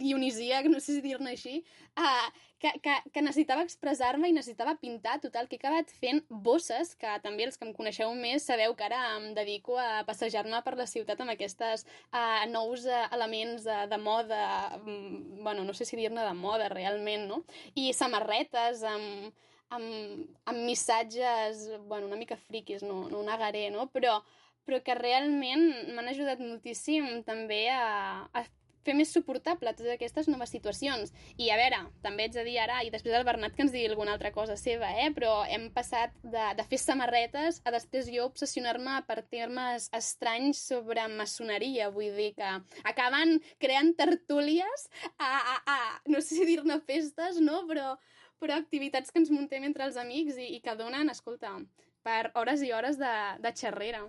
dionisíac, 0.00 0.66
no 0.72 0.80
sé 0.80 0.98
si 0.98 1.04
dir-ne 1.04 1.34
així, 1.34 1.60
uh, 2.00 2.28
que, 2.64 2.72
que, 2.80 2.94
que 3.12 3.22
necessitava 3.24 3.64
expressar-me 3.66 4.30
i 4.30 4.34
necessitava 4.36 4.76
pintar, 4.80 5.18
total, 5.20 5.48
que 5.48 5.58
he 5.58 5.60
acabat 5.60 5.90
fent 6.00 6.22
bosses, 6.30 6.94
que 6.96 7.12
també 7.24 7.44
els 7.48 7.58
que 7.60 7.66
em 7.68 7.74
coneixeu 7.76 8.14
més 8.16 8.46
sabeu 8.48 8.74
que 8.78 8.86
ara 8.86 9.00
em 9.18 9.32
dedico 9.36 9.76
a 9.80 10.04
passejar-me 10.08 10.62
per 10.64 10.76
la 10.78 10.88
ciutat 10.88 11.20
amb 11.20 11.34
aquestes 11.34 11.84
uh, 11.84 12.44
nous 12.52 12.86
uh, 12.88 13.02
elements 13.16 13.68
uh, 13.68 13.84
de 13.90 13.98
moda, 14.00 14.44
um, 14.80 15.42
bueno, 15.42 15.66
no 15.68 15.76
sé 15.76 15.84
si 15.88 16.00
dir-ne 16.00 16.24
de 16.24 16.36
moda 16.38 16.70
realment, 16.72 17.28
no? 17.28 17.42
I 17.76 17.92
samarretes 17.92 18.84
amb, 18.88 19.34
amb, 19.74 20.24
amb 20.48 20.64
missatges, 20.64 21.68
bueno, 21.84 22.08
una 22.08 22.20
mica 22.20 22.40
friquis, 22.40 22.82
no, 22.86 23.04
no 23.12 23.22
negaré, 23.26 23.68
no? 23.74 23.90
Però, 23.92 24.18
però 24.64 24.80
que 24.84 24.96
realment 24.96 25.92
m'han 25.92 26.12
ajudat 26.12 26.40
moltíssim 26.40 27.20
també 27.28 27.66
a, 27.72 28.24
a 28.32 28.44
fer 28.84 28.94
més 28.96 29.12
suportable 29.14 29.72
totes 29.74 29.94
aquestes 29.94 30.28
noves 30.30 30.52
situacions. 30.54 31.12
I 31.40 31.50
a 31.52 31.58
veure, 31.60 31.80
també 32.04 32.28
ets 32.28 32.38
de 32.38 32.44
dir 32.46 32.58
ara, 32.62 32.80
i 32.84 32.92
després 32.94 33.16
el 33.16 33.26
Bernat 33.26 33.56
que 33.56 33.64
ens 33.64 33.74
digui 33.74 33.88
alguna 33.90 34.14
altra 34.16 34.32
cosa 34.34 34.56
seva, 34.60 34.90
eh? 35.00 35.10
però 35.16 35.36
hem 35.50 35.68
passat 35.74 36.14
de, 36.22 36.46
de 36.58 36.66
fer 36.70 36.80
samarretes 36.80 37.60
a 37.64 37.74
després 37.74 38.10
jo 38.12 38.26
obsessionar-me 38.28 39.00
per 39.08 39.20
termes 39.32 39.88
estranys 39.96 40.62
sobre 40.68 41.06
maçoneria, 41.14 41.90
vull 41.94 42.14
dir 42.16 42.32
que 42.38 42.50
acaben 42.84 43.38
creant 43.62 43.94
tertúlies 43.98 44.88
a, 45.16 45.30
a, 45.30 45.56
a 45.66 45.78
no 46.10 46.20
sé 46.20 46.40
si 46.40 46.48
dir-ne 46.48 46.80
festes, 46.84 47.40
no? 47.40 47.64
però, 47.70 47.94
però 48.42 48.58
activitats 48.58 49.12
que 49.12 49.22
ens 49.22 49.32
muntem 49.32 49.64
entre 49.64 49.88
els 49.88 49.98
amics 50.00 50.38
i, 50.38 50.54
i 50.56 50.62
que 50.64 50.76
donen, 50.78 51.10
escolta, 51.12 51.56
per 52.04 52.30
hores 52.34 52.60
i 52.60 52.68
hores 52.76 52.98
de, 53.00 53.12
de 53.40 53.50
xerrera. 53.56 54.02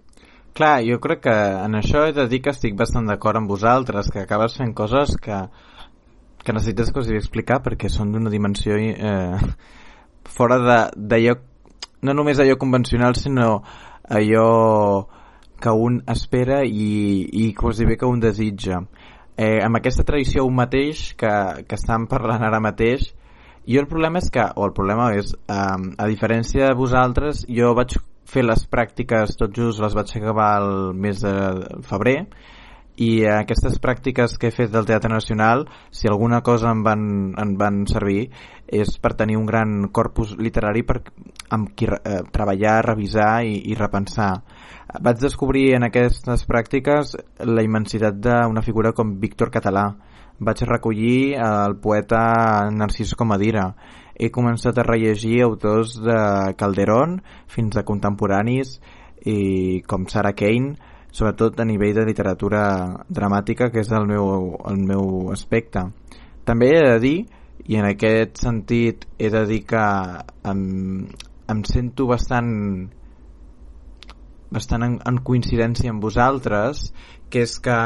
Clar, 0.56 0.82
jo 0.84 0.98
crec 1.00 1.22
que 1.24 1.36
en 1.64 1.78
això 1.80 2.02
he 2.04 2.12
de 2.16 2.26
dir 2.28 2.42
que 2.44 2.52
estic 2.52 2.76
bastant 2.76 3.08
d'acord 3.08 3.40
amb 3.40 3.48
vosaltres, 3.48 4.10
que 4.12 4.20
acabes 4.20 4.58
fent 4.60 4.74
coses 4.76 5.16
que, 5.24 5.38
que 6.44 6.56
necessites 6.58 6.92
que 6.92 7.00
us 7.00 7.08
hi 7.08 7.16
explicar 7.16 7.62
perquè 7.64 7.88
són 7.92 8.12
d'una 8.12 8.34
dimensió 8.34 8.76
eh, 8.76 9.40
fora 10.28 10.60
d'allò, 10.92 11.38
no 12.04 12.18
només 12.20 12.44
allò 12.44 12.60
convencional, 12.60 13.16
sinó 13.16 13.62
allò 14.12 14.48
que 15.64 15.72
un 15.72 16.02
espera 16.12 16.66
i, 16.68 16.92
i 17.32 17.54
quasi 17.56 17.88
bé 17.88 17.96
que 17.96 18.12
un 18.12 18.20
desitja. 18.20 18.82
Eh, 19.40 19.62
amb 19.64 19.80
aquesta 19.80 20.04
tradició 20.04 20.44
un 20.44 20.60
mateix 20.60 21.14
que, 21.16 21.32
que 21.64 21.80
estan 21.80 22.12
parlant 22.12 22.44
ara 22.44 22.60
mateix, 22.60 23.14
jo 23.68 23.82
el 23.82 23.88
problema 23.92 24.22
és 24.22 24.30
que, 24.32 24.44
o 24.56 24.66
el 24.68 24.74
problema 24.78 25.12
és, 25.18 25.34
eh, 25.34 25.56
a 25.98 26.08
diferència 26.10 26.70
de 26.70 26.78
vosaltres, 26.78 27.46
jo 27.50 27.74
vaig 27.78 27.98
fer 28.26 28.44
les 28.46 28.66
pràctiques 28.70 29.38
tot 29.38 29.54
just 29.54 29.82
les 29.82 29.94
vaig 29.94 30.12
acabar 30.18 30.52
el 30.62 30.94
mes 30.98 31.22
de 31.22 31.34
febrer 31.86 32.20
i 32.96 33.26
aquestes 33.28 33.76
pràctiques 33.84 34.38
que 34.40 34.48
he 34.48 34.56
fet 34.56 34.72
del 34.72 34.86
Teatre 34.88 35.12
Nacional, 35.12 35.66
si 35.92 36.08
alguna 36.08 36.42
cosa 36.42 36.72
em 36.72 36.84
van, 36.84 37.02
em 37.42 37.56
van 37.60 37.84
servir, 37.92 38.30
és 38.68 38.96
per 39.04 39.14
tenir 39.20 39.36
un 39.38 39.46
gran 39.46 39.90
corpus 39.92 40.36
literari 40.40 40.86
per, 40.88 41.02
amb 41.52 41.74
qui 41.76 41.90
eh, 41.92 42.22
treballar, 42.32 42.78
revisar 42.88 43.44
i, 43.44 43.60
i 43.72 43.76
repensar. 43.76 44.32
Vaig 45.04 45.20
descobrir 45.20 45.74
en 45.76 45.90
aquestes 45.90 46.46
pràctiques 46.48 47.16
la 47.44 47.66
immensitat 47.66 48.22
d'una 48.22 48.64
figura 48.64 48.94
com 48.96 49.18
Víctor 49.20 49.52
Català. 49.52 49.90
Vaig 50.40 50.66
recollir 50.68 51.36
el 51.40 51.78
poeta 51.80 52.68
Narcís 52.72 53.14
Comadira. 53.16 53.70
He 54.16 54.32
començat 54.32 54.78
a 54.80 54.84
rellegir 54.84 55.42
autors 55.46 55.96
de 56.04 56.18
Calderón 56.60 57.22
fins 57.52 57.78
a 57.78 57.86
contemporanis 57.88 58.80
i 59.26 59.82
com 59.88 60.08
Sarah 60.12 60.36
Kane 60.36 60.76
sobretot 61.16 61.60
a 61.60 61.66
nivell 61.66 61.96
de 61.96 62.04
literatura 62.04 62.66
dramàtica 63.08 63.70
que 63.72 63.80
és 63.80 63.92
el 63.96 64.08
meu, 64.10 64.58
el 64.68 64.82
meu 64.84 65.32
aspecte. 65.32 65.86
També 66.44 66.74
he 66.74 66.82
de 66.84 67.00
dir 67.00 67.18
i 67.72 67.80
en 67.80 67.88
aquest 67.88 68.44
sentit 68.44 69.08
he 69.18 69.32
de 69.32 69.46
dir 69.48 69.62
que 69.70 69.86
em, 70.52 70.66
em 71.48 71.64
sento 71.64 72.10
bastant 72.12 72.52
bastant 74.52 74.84
en, 74.84 75.00
en 75.08 75.22
coincidència 75.24 75.92
amb 75.92 76.04
vosaltres 76.04 76.90
que 77.32 77.48
és 77.48 77.56
que 77.64 77.80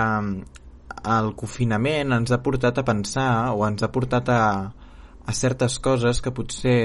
el 1.18 1.34
confinament 1.40 2.16
ens 2.16 2.32
ha 2.32 2.42
portat 2.44 2.82
a 2.82 2.86
pensar 2.88 3.30
o 3.54 3.66
ens 3.68 3.84
ha 3.84 3.92
portat 3.94 4.32
a, 4.34 4.42
a 5.26 5.34
certes 5.34 5.80
coses 5.80 6.22
que 6.22 6.34
potser 6.36 6.80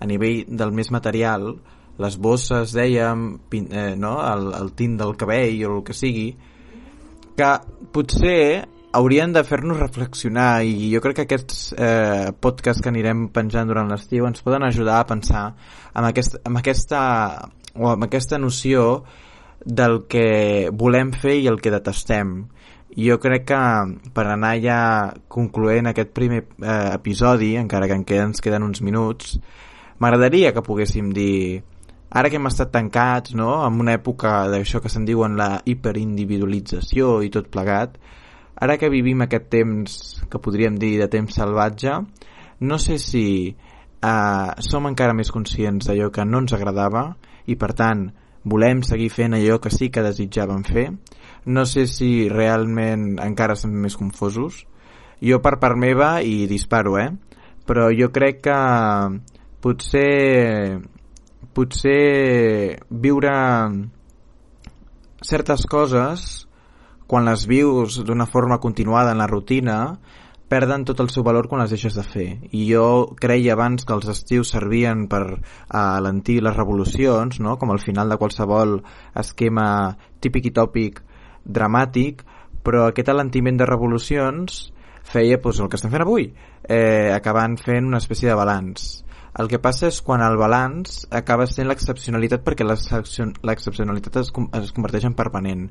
a 0.00 0.08
nivell 0.08 0.44
del 0.48 0.72
més 0.72 0.90
material 0.90 1.52
les 2.00 2.16
bosses, 2.16 2.72
dèiem, 2.72 3.24
eh, 3.52 3.94
no? 3.96 4.14
el, 4.24 4.52
el 4.56 4.70
tint 4.76 4.96
del 5.00 5.16
cabell 5.20 5.64
o 5.68 5.72
el 5.76 5.82
que 5.84 5.96
sigui, 5.96 6.30
que 7.36 7.50
potser 7.92 8.66
haurien 8.96 9.32
de 9.32 9.42
fer-nos 9.46 9.78
reflexionar 9.78 10.64
i 10.66 10.90
jo 10.90 11.02
crec 11.04 11.20
que 11.20 11.26
aquests 11.28 11.58
eh, 11.76 12.30
podcasts 12.42 12.82
que 12.82 12.90
anirem 12.90 13.28
penjant 13.34 13.68
durant 13.70 13.90
l'estiu 13.90 14.26
ens 14.26 14.42
poden 14.42 14.64
ajudar 14.66 14.98
a 14.98 15.06
pensar 15.06 15.44
amb, 15.92 16.08
aquest, 16.08 16.40
amb, 16.42 16.58
aquesta, 16.58 17.02
o 17.76 17.92
amb 17.92 18.08
aquesta 18.08 18.40
noció 18.40 19.04
del 19.64 20.04
que 20.10 20.70
volem 20.72 21.12
fer 21.12 21.36
i 21.38 21.46
el 21.52 21.60
que 21.62 21.72
detestem 21.72 22.40
jo 22.96 23.18
crec 23.22 23.46
que 23.46 23.60
per 24.14 24.26
anar 24.26 24.56
ja 24.62 24.80
concloent 25.28 25.90
aquest 25.90 26.12
primer 26.16 26.42
eh, 26.42 26.94
episodi, 26.94 27.54
encara 27.56 27.86
que 27.86 27.96
en 27.98 28.04
queden, 28.04 28.32
ens 28.32 28.42
queden 28.42 28.66
uns 28.66 28.82
minuts, 28.82 29.38
m'agradaria 30.00 30.52
que 30.52 30.64
poguéssim 30.66 31.12
dir 31.14 31.62
ara 32.10 32.30
que 32.30 32.40
hem 32.40 32.48
estat 32.50 32.72
tancats 32.74 33.34
no, 33.38 33.52
en 33.66 33.78
una 33.80 33.94
època 33.94 34.48
d'això 34.50 34.80
que 34.82 34.90
se'n 34.90 35.06
diuen 35.06 35.36
la 35.38 35.60
hiperindividualització 35.64 37.20
i 37.22 37.30
tot 37.30 37.50
plegat, 37.52 37.94
ara 38.60 38.76
que 38.76 38.90
vivim 38.90 39.22
aquest 39.22 39.46
temps 39.52 40.00
que 40.30 40.42
podríem 40.42 40.76
dir 40.78 40.96
de 41.00 41.08
temps 41.08 41.38
salvatge, 41.38 41.94
no 42.60 42.78
sé 42.78 42.98
si 42.98 43.26
eh, 43.48 44.50
som 44.66 44.88
encara 44.90 45.14
més 45.14 45.30
conscients 45.30 45.86
d'allò 45.86 46.10
que 46.10 46.26
no 46.26 46.42
ens 46.42 46.56
agradava 46.56 47.12
i 47.46 47.56
per 47.56 47.72
tant 47.78 48.08
volem 48.44 48.82
seguir 48.86 49.10
fent 49.12 49.34
allò 49.36 49.58
que 49.60 49.72
sí 49.72 49.90
que 49.90 50.04
desitjàvem 50.04 50.64
fer. 50.64 50.90
No 51.46 51.64
sé 51.66 51.86
si 51.88 52.28
realment 52.28 53.18
encara 53.22 53.56
estem 53.56 53.72
més 53.72 53.96
confosos. 53.96 54.64
Jo 55.20 55.40
per 55.44 55.58
part 55.60 55.76
meva 55.76 56.20
i 56.24 56.46
disparo 56.48 56.98
eh 56.98 57.10
però 57.70 57.90
jo 57.94 58.08
crec 58.10 58.40
que 58.42 58.60
potser 59.62 60.80
potser 61.54 62.80
viure 62.90 63.34
certes 65.22 65.66
coses 65.70 66.48
quan 67.06 67.28
les 67.28 67.44
vius 67.46 68.00
d'una 68.06 68.26
forma 68.26 68.58
continuada 68.58 69.12
en 69.12 69.22
la 69.22 69.28
rutina 69.30 69.76
perden 70.50 70.84
tot 70.84 70.98
el 71.00 71.12
seu 71.14 71.22
valor 71.22 71.46
quan 71.48 71.62
les 71.62 71.70
deixes 71.70 71.94
de 71.94 72.02
fer. 72.02 72.26
I 72.50 72.64
jo 72.72 73.14
creia 73.22 73.54
abans 73.54 73.86
que 73.86 73.94
els 73.94 74.08
estius 74.10 74.50
servien 74.56 75.06
per 75.10 75.38
alentir 75.68 76.40
les 76.42 76.56
revolucions, 76.56 77.38
no? 77.38 77.54
com 77.60 77.70
al 77.70 77.78
final 77.78 78.10
de 78.10 78.18
qualsevol 78.18 78.80
esquema 79.22 79.68
típic 80.20 80.50
i 80.50 80.54
tòpic 80.56 81.00
dramàtic, 81.46 82.24
però 82.66 82.88
aquest 82.88 83.08
alentiment 83.08 83.60
de 83.60 83.68
revolucions 83.68 84.66
feia 85.10 85.38
doncs, 85.38 85.60
el 85.60 85.70
que 85.70 85.78
estem 85.78 85.92
fent 85.92 86.04
avui, 86.04 86.32
eh, 86.68 87.10
acabant 87.14 87.56
fent 87.58 87.86
una 87.86 88.02
espècie 88.02 88.28
de 88.28 88.36
balanç. 88.36 89.04
El 89.38 89.46
que 89.46 89.60
passa 89.62 89.86
és 89.86 90.00
quan 90.02 90.22
el 90.26 90.36
balanç 90.36 91.04
acaba 91.14 91.46
sent 91.46 91.68
l'excepcionalitat 91.70 92.42
perquè 92.42 92.66
l'excepcionalitat 92.66 94.16
es, 94.24 94.32
es 94.58 94.72
converteix 94.74 95.06
en 95.06 95.14
permanent. 95.14 95.68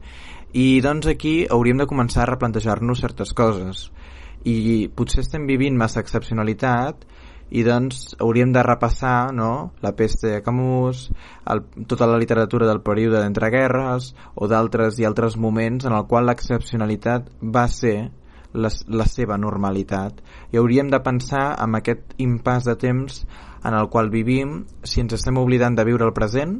I 0.55 0.79
doncs 0.81 1.11
aquí 1.11 1.33
hauríem 1.51 1.83
de 1.83 1.87
començar 1.89 2.23
a 2.23 2.29
replantejar-nos 2.31 3.03
certes 3.03 3.35
coses. 3.35 3.89
I 4.47 4.87
potser 4.95 5.23
estem 5.25 5.47
vivint 5.49 5.77
massa 5.77 6.03
excepcionalitat 6.03 7.03
i 7.49 7.63
doncs 7.65 8.13
hauríem 8.21 8.51
de 8.53 8.61
repassar 8.63 9.33
no? 9.33 9.73
la 9.81 9.95
peste 9.97 10.35
de 10.35 10.41
Camus, 10.45 11.09
el, 11.49 11.63
tota 11.89 12.07
la 12.07 12.19
literatura 12.21 12.67
del 12.69 12.81
període 12.85 13.23
d'entreguerres 13.23 14.13
o 14.35 14.47
d'altres 14.47 14.99
i 14.99 15.07
altres 15.09 15.37
moments 15.37 15.85
en 15.85 15.95
el 15.97 16.05
qual 16.07 16.29
l'excepcionalitat 16.29 17.31
va 17.41 17.65
ser 17.67 18.11
la, 18.53 18.69
la 18.87 19.05
seva 19.05 19.37
normalitat 19.37 20.21
i 20.53 20.61
hauríem 20.61 20.89
de 20.93 21.01
pensar 21.05 21.55
en 21.61 21.77
aquest 21.77 22.13
impàs 22.21 22.69
de 22.69 22.75
temps 22.77 23.23
en 23.65 23.73
el 23.75 23.89
qual 23.89 24.09
vivim 24.13 24.63
si 24.83 25.01
ens 25.01 25.17
estem 25.17 25.37
oblidant 25.41 25.75
de 25.77 25.85
viure 25.89 26.05
el 26.05 26.15
present 26.15 26.59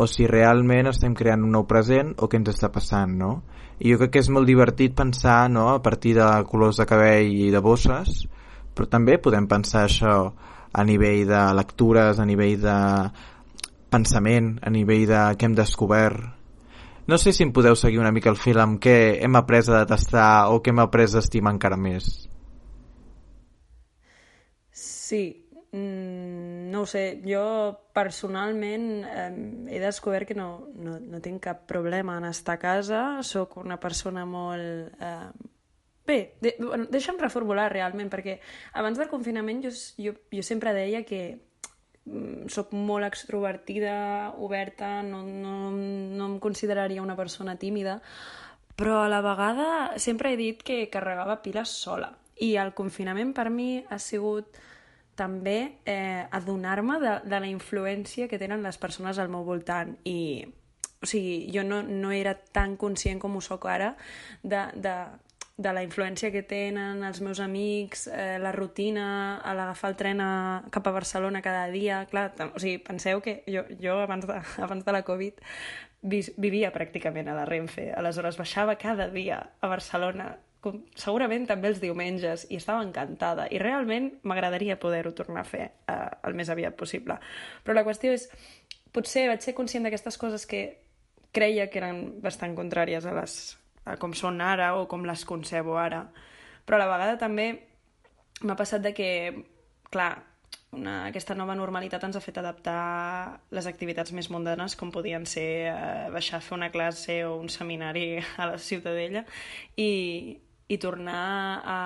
o 0.00 0.06
si 0.08 0.28
realment 0.28 0.88
estem 0.88 1.16
creant 1.16 1.42
un 1.44 1.52
nou 1.56 1.66
present 1.68 2.14
o 2.16 2.28
què 2.28 2.40
ens 2.40 2.54
està 2.54 2.70
passant, 2.72 3.18
no? 3.20 3.42
I 3.80 3.92
jo 3.92 3.98
crec 4.00 4.12
que 4.14 4.22
és 4.22 4.28
molt 4.28 4.48
divertit 4.48 4.94
pensar 4.96 5.48
no, 5.48 5.70
a 5.72 5.80
partir 5.82 6.14
de 6.18 6.28
colors 6.50 6.80
de 6.80 6.86
cabell 6.88 7.32
i 7.32 7.48
de 7.52 7.62
bosses, 7.64 8.26
però 8.76 8.88
també 8.92 9.16
podem 9.18 9.48
pensar 9.48 9.86
això 9.86 10.14
a 10.72 10.84
nivell 10.84 11.24
de 11.28 11.40
lectures, 11.56 12.20
a 12.20 12.28
nivell 12.28 12.60
de 12.60 12.76
pensament, 13.90 14.52
a 14.62 14.70
nivell 14.70 15.06
de 15.08 15.22
què 15.36 15.48
hem 15.48 15.56
descobert. 15.58 16.20
No 17.10 17.18
sé 17.18 17.32
si 17.34 17.42
em 17.42 17.50
podeu 17.56 17.74
seguir 17.74 17.98
una 17.98 18.12
mica 18.14 18.30
el 18.30 18.38
fil 18.38 18.60
amb 18.62 18.78
què 18.82 18.96
hem 19.24 19.40
après 19.40 19.66
a 19.66 19.80
detestar 19.82 20.30
o 20.52 20.60
què 20.60 20.70
hem 20.70 20.84
après 20.84 21.08
a 21.10 21.24
estimar 21.24 21.56
encara 21.56 21.80
més. 21.80 22.12
Sí, 24.70 25.24
Mm, 25.72 26.19
no 26.70 26.82
ho 26.82 26.86
sé, 26.86 27.20
jo 27.26 27.42
personalment 27.92 29.04
eh, 29.04 29.30
he 29.74 29.80
descobert 29.82 30.28
que 30.28 30.36
no, 30.38 30.68
no, 30.78 30.98
no 31.00 31.20
tinc 31.20 31.42
cap 31.48 31.66
problema 31.68 32.16
en 32.18 32.28
estar 32.30 32.56
a 32.56 32.62
casa, 32.62 33.00
sóc 33.26 33.58
una 33.60 33.80
persona 33.82 34.24
molt... 34.26 34.94
Eh, 35.00 35.50
bé, 36.06 36.18
de, 36.40 36.54
bueno, 36.62 36.86
deixa'm 36.90 37.20
reformular 37.20 37.68
realment, 37.72 38.10
perquè 38.10 38.38
abans 38.78 38.98
del 38.98 39.10
confinament 39.10 39.62
jo, 39.66 39.74
jo, 39.98 40.14
jo 40.32 40.46
sempre 40.46 40.74
deia 40.74 41.02
que 41.06 41.22
mm, 42.06 42.48
sóc 42.50 42.72
molt 42.74 43.06
extrovertida, 43.06 44.32
oberta, 44.38 45.00
no, 45.06 45.22
no, 45.26 45.70
no 45.74 46.30
em 46.32 46.38
consideraria 46.42 47.02
una 47.02 47.18
persona 47.18 47.58
tímida, 47.58 48.00
però 48.80 49.02
a 49.02 49.10
la 49.12 49.20
vegada 49.20 49.98
sempre 49.98 50.32
he 50.32 50.40
dit 50.40 50.62
que 50.64 50.88
carregava 50.88 51.42
piles 51.44 51.68
sola. 51.68 52.14
I 52.40 52.54
el 52.56 52.72
confinament 52.72 53.34
per 53.36 53.50
mi 53.52 53.74
ha 53.84 53.98
sigut 54.00 54.56
també 55.20 55.58
eh, 55.84 56.24
adonar-me 56.32 56.96
de, 57.02 57.14
de 57.28 57.40
la 57.44 57.50
influència 57.50 58.28
que 58.30 58.40
tenen 58.40 58.64
les 58.64 58.80
persones 58.80 59.20
al 59.20 59.28
meu 59.32 59.44
voltant 59.44 59.92
i 60.08 60.48
o 61.00 61.08
sigui, 61.08 61.48
jo 61.52 61.64
no, 61.64 61.80
no 61.82 62.12
era 62.12 62.34
tan 62.36 62.76
conscient 62.80 63.20
com 63.20 63.36
ho 63.36 63.40
sóc 63.44 63.64
ara 63.72 63.94
de, 64.42 64.66
de, 64.76 64.94
de 65.60 65.72
la 65.76 65.84
influència 65.84 66.30
que 66.32 66.42
tenen 66.44 67.04
els 67.04 67.20
meus 67.24 67.40
amics, 67.40 68.06
eh, 68.12 68.36
la 68.40 68.52
rutina, 68.52 69.06
l'agafar 69.44 69.92
el 69.92 69.96
tren 70.00 70.20
a, 70.24 70.32
cap 70.72 70.88
a 70.88 70.94
Barcelona 70.96 71.40
cada 71.44 71.66
dia. 71.72 72.02
Clar, 72.10 72.30
o 72.50 72.60
sigui, 72.60 72.78
penseu 72.84 73.20
que 73.24 73.40
jo, 73.48 73.64
jo 73.80 73.96
abans, 74.00 74.28
de, 74.28 74.40
abans 74.66 74.84
de 74.84 74.96
la 74.96 75.04
Covid 75.08 75.40
vivia 76.00 76.70
pràcticament 76.72 77.28
a 77.28 77.36
la 77.36 77.44
Renfe, 77.44 77.90
aleshores 77.92 78.38
baixava 78.40 78.78
cada 78.80 79.10
dia 79.12 79.42
a 79.60 79.68
Barcelona 79.68 80.30
com 80.60 80.82
segurament 80.98 81.46
també 81.48 81.70
els 81.70 81.80
diumenges, 81.80 82.46
i 82.52 82.58
estava 82.60 82.84
encantada. 82.84 83.46
I 83.50 83.60
realment 83.62 84.10
m'agradaria 84.28 84.78
poder-ho 84.80 85.12
tornar 85.16 85.44
a 85.44 85.48
fer 85.48 85.64
eh, 85.88 85.96
el 86.28 86.36
més 86.36 86.52
aviat 86.52 86.76
possible. 86.76 87.16
Però 87.64 87.76
la 87.76 87.84
qüestió 87.86 88.12
és, 88.12 88.28
potser 88.92 89.26
vaig 89.30 89.44
ser 89.44 89.56
conscient 89.56 89.86
d'aquestes 89.86 90.18
coses 90.20 90.46
que 90.50 90.64
creia 91.32 91.68
que 91.70 91.80
eren 91.80 92.20
bastant 92.22 92.56
contràries 92.58 93.06
a, 93.06 93.14
les, 93.16 93.36
a 93.86 93.96
com 94.02 94.14
són 94.16 94.40
ara 94.44 94.74
o 94.76 94.86
com 94.90 95.06
les 95.08 95.24
concebo 95.24 95.78
ara. 95.80 96.04
Però 96.66 96.76
a 96.76 96.82
la 96.84 96.90
vegada 96.90 97.16
també 97.20 97.52
m'ha 98.42 98.56
passat 98.58 98.82
de 98.84 98.92
que, 98.96 99.10
clar, 99.90 100.12
una, 100.76 101.06
aquesta 101.08 101.34
nova 101.34 101.56
normalitat 101.58 102.04
ens 102.06 102.18
ha 102.18 102.22
fet 102.22 102.38
adaptar 102.38 103.40
les 103.54 103.66
activitats 103.66 104.12
més 104.14 104.28
mundanes 104.30 104.76
com 104.78 104.92
podien 104.94 105.26
ser 105.26 105.48
eh, 105.70 106.06
baixar 106.14 106.38
a 106.38 106.44
fer 106.44 106.54
una 106.58 106.70
classe 106.70 107.24
o 107.26 107.34
un 107.40 107.50
seminari 107.50 108.20
a 108.38 108.46
la 108.52 108.58
Ciutadella 108.58 109.24
i, 109.74 109.90
i 110.70 110.78
tornar 110.78 111.62
a, 111.66 111.78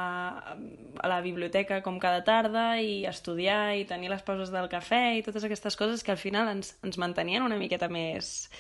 a 1.00 1.08
la 1.08 1.20
biblioteca 1.24 1.80
com 1.84 1.96
cada 2.02 2.20
tarda 2.26 2.66
i 2.84 3.06
estudiar 3.08 3.74
i 3.78 3.86
tenir 3.88 4.12
les 4.12 4.24
pauses 4.26 4.52
del 4.52 4.68
cafè 4.68 5.16
i 5.16 5.24
totes 5.24 5.46
aquestes 5.48 5.78
coses 5.80 6.04
que 6.04 6.12
al 6.12 6.20
final 6.20 6.50
ens, 6.52 6.74
ens 6.84 7.00
mantenien 7.00 7.46
una 7.46 7.60
miqueta 7.60 7.88
més... 7.88 8.50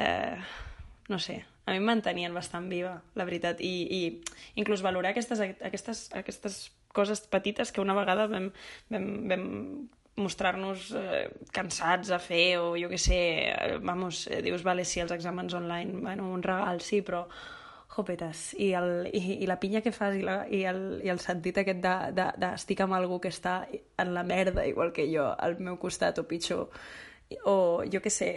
Eh, 0.00 0.36
no 1.10 1.18
sé, 1.18 1.40
a 1.66 1.74
mi 1.74 1.80
em 1.80 1.86
mantenien 1.88 2.34
bastant 2.34 2.68
viva, 2.70 3.00
la 3.18 3.26
veritat, 3.26 3.60
i, 3.60 3.74
i 3.90 4.60
inclús 4.62 4.84
valorar 4.86 5.10
aquestes, 5.10 5.42
aquestes, 5.42 6.04
aquestes 6.14 6.60
coses 6.94 7.24
petites 7.26 7.72
que 7.74 7.82
una 7.82 7.96
vegada 7.98 8.28
vam, 8.30 8.52
vam, 8.94 9.08
vam 9.28 9.46
mostrar-nos 10.20 10.90
eh, 10.94 11.28
cansats 11.54 12.10
a 12.14 12.20
fer 12.22 12.60
o 12.62 12.76
jo 12.78 12.88
què 12.90 12.98
sé, 13.00 13.22
eh, 13.50 13.78
vamos, 13.82 14.24
eh, 14.30 14.40
dius, 14.46 14.62
vale, 14.66 14.86
sí, 14.86 15.02
els 15.02 15.12
exàmens 15.14 15.56
online, 15.58 16.00
bueno, 16.04 16.30
un 16.30 16.46
regal, 16.46 16.80
sí, 16.84 17.02
però 17.02 17.26
jopetes, 17.90 18.54
i, 18.54 18.70
el, 18.78 19.08
i, 19.12 19.42
i 19.42 19.48
la 19.50 19.58
pinya 19.60 19.82
que 19.82 19.92
fas 19.92 20.14
i, 20.16 20.22
la, 20.22 20.44
i, 20.48 20.62
el, 20.68 21.00
i 21.04 21.10
el 21.10 21.20
sentit 21.22 21.58
aquest 21.60 21.82
d'estic 21.82 22.14
de, 22.14 22.30
de, 22.38 22.78
de 22.78 22.86
amb 22.86 22.96
algú 22.96 23.18
que 23.20 23.32
està 23.32 23.64
en 23.98 24.14
la 24.14 24.22
merda 24.22 24.66
igual 24.66 24.92
que 24.94 25.08
jo, 25.10 25.26
al 25.34 25.58
meu 25.58 25.78
costat 25.82 26.18
o 26.22 26.26
pitjor, 26.30 26.70
o 27.50 27.56
jo 27.90 28.00
què 28.02 28.12
sé, 28.14 28.30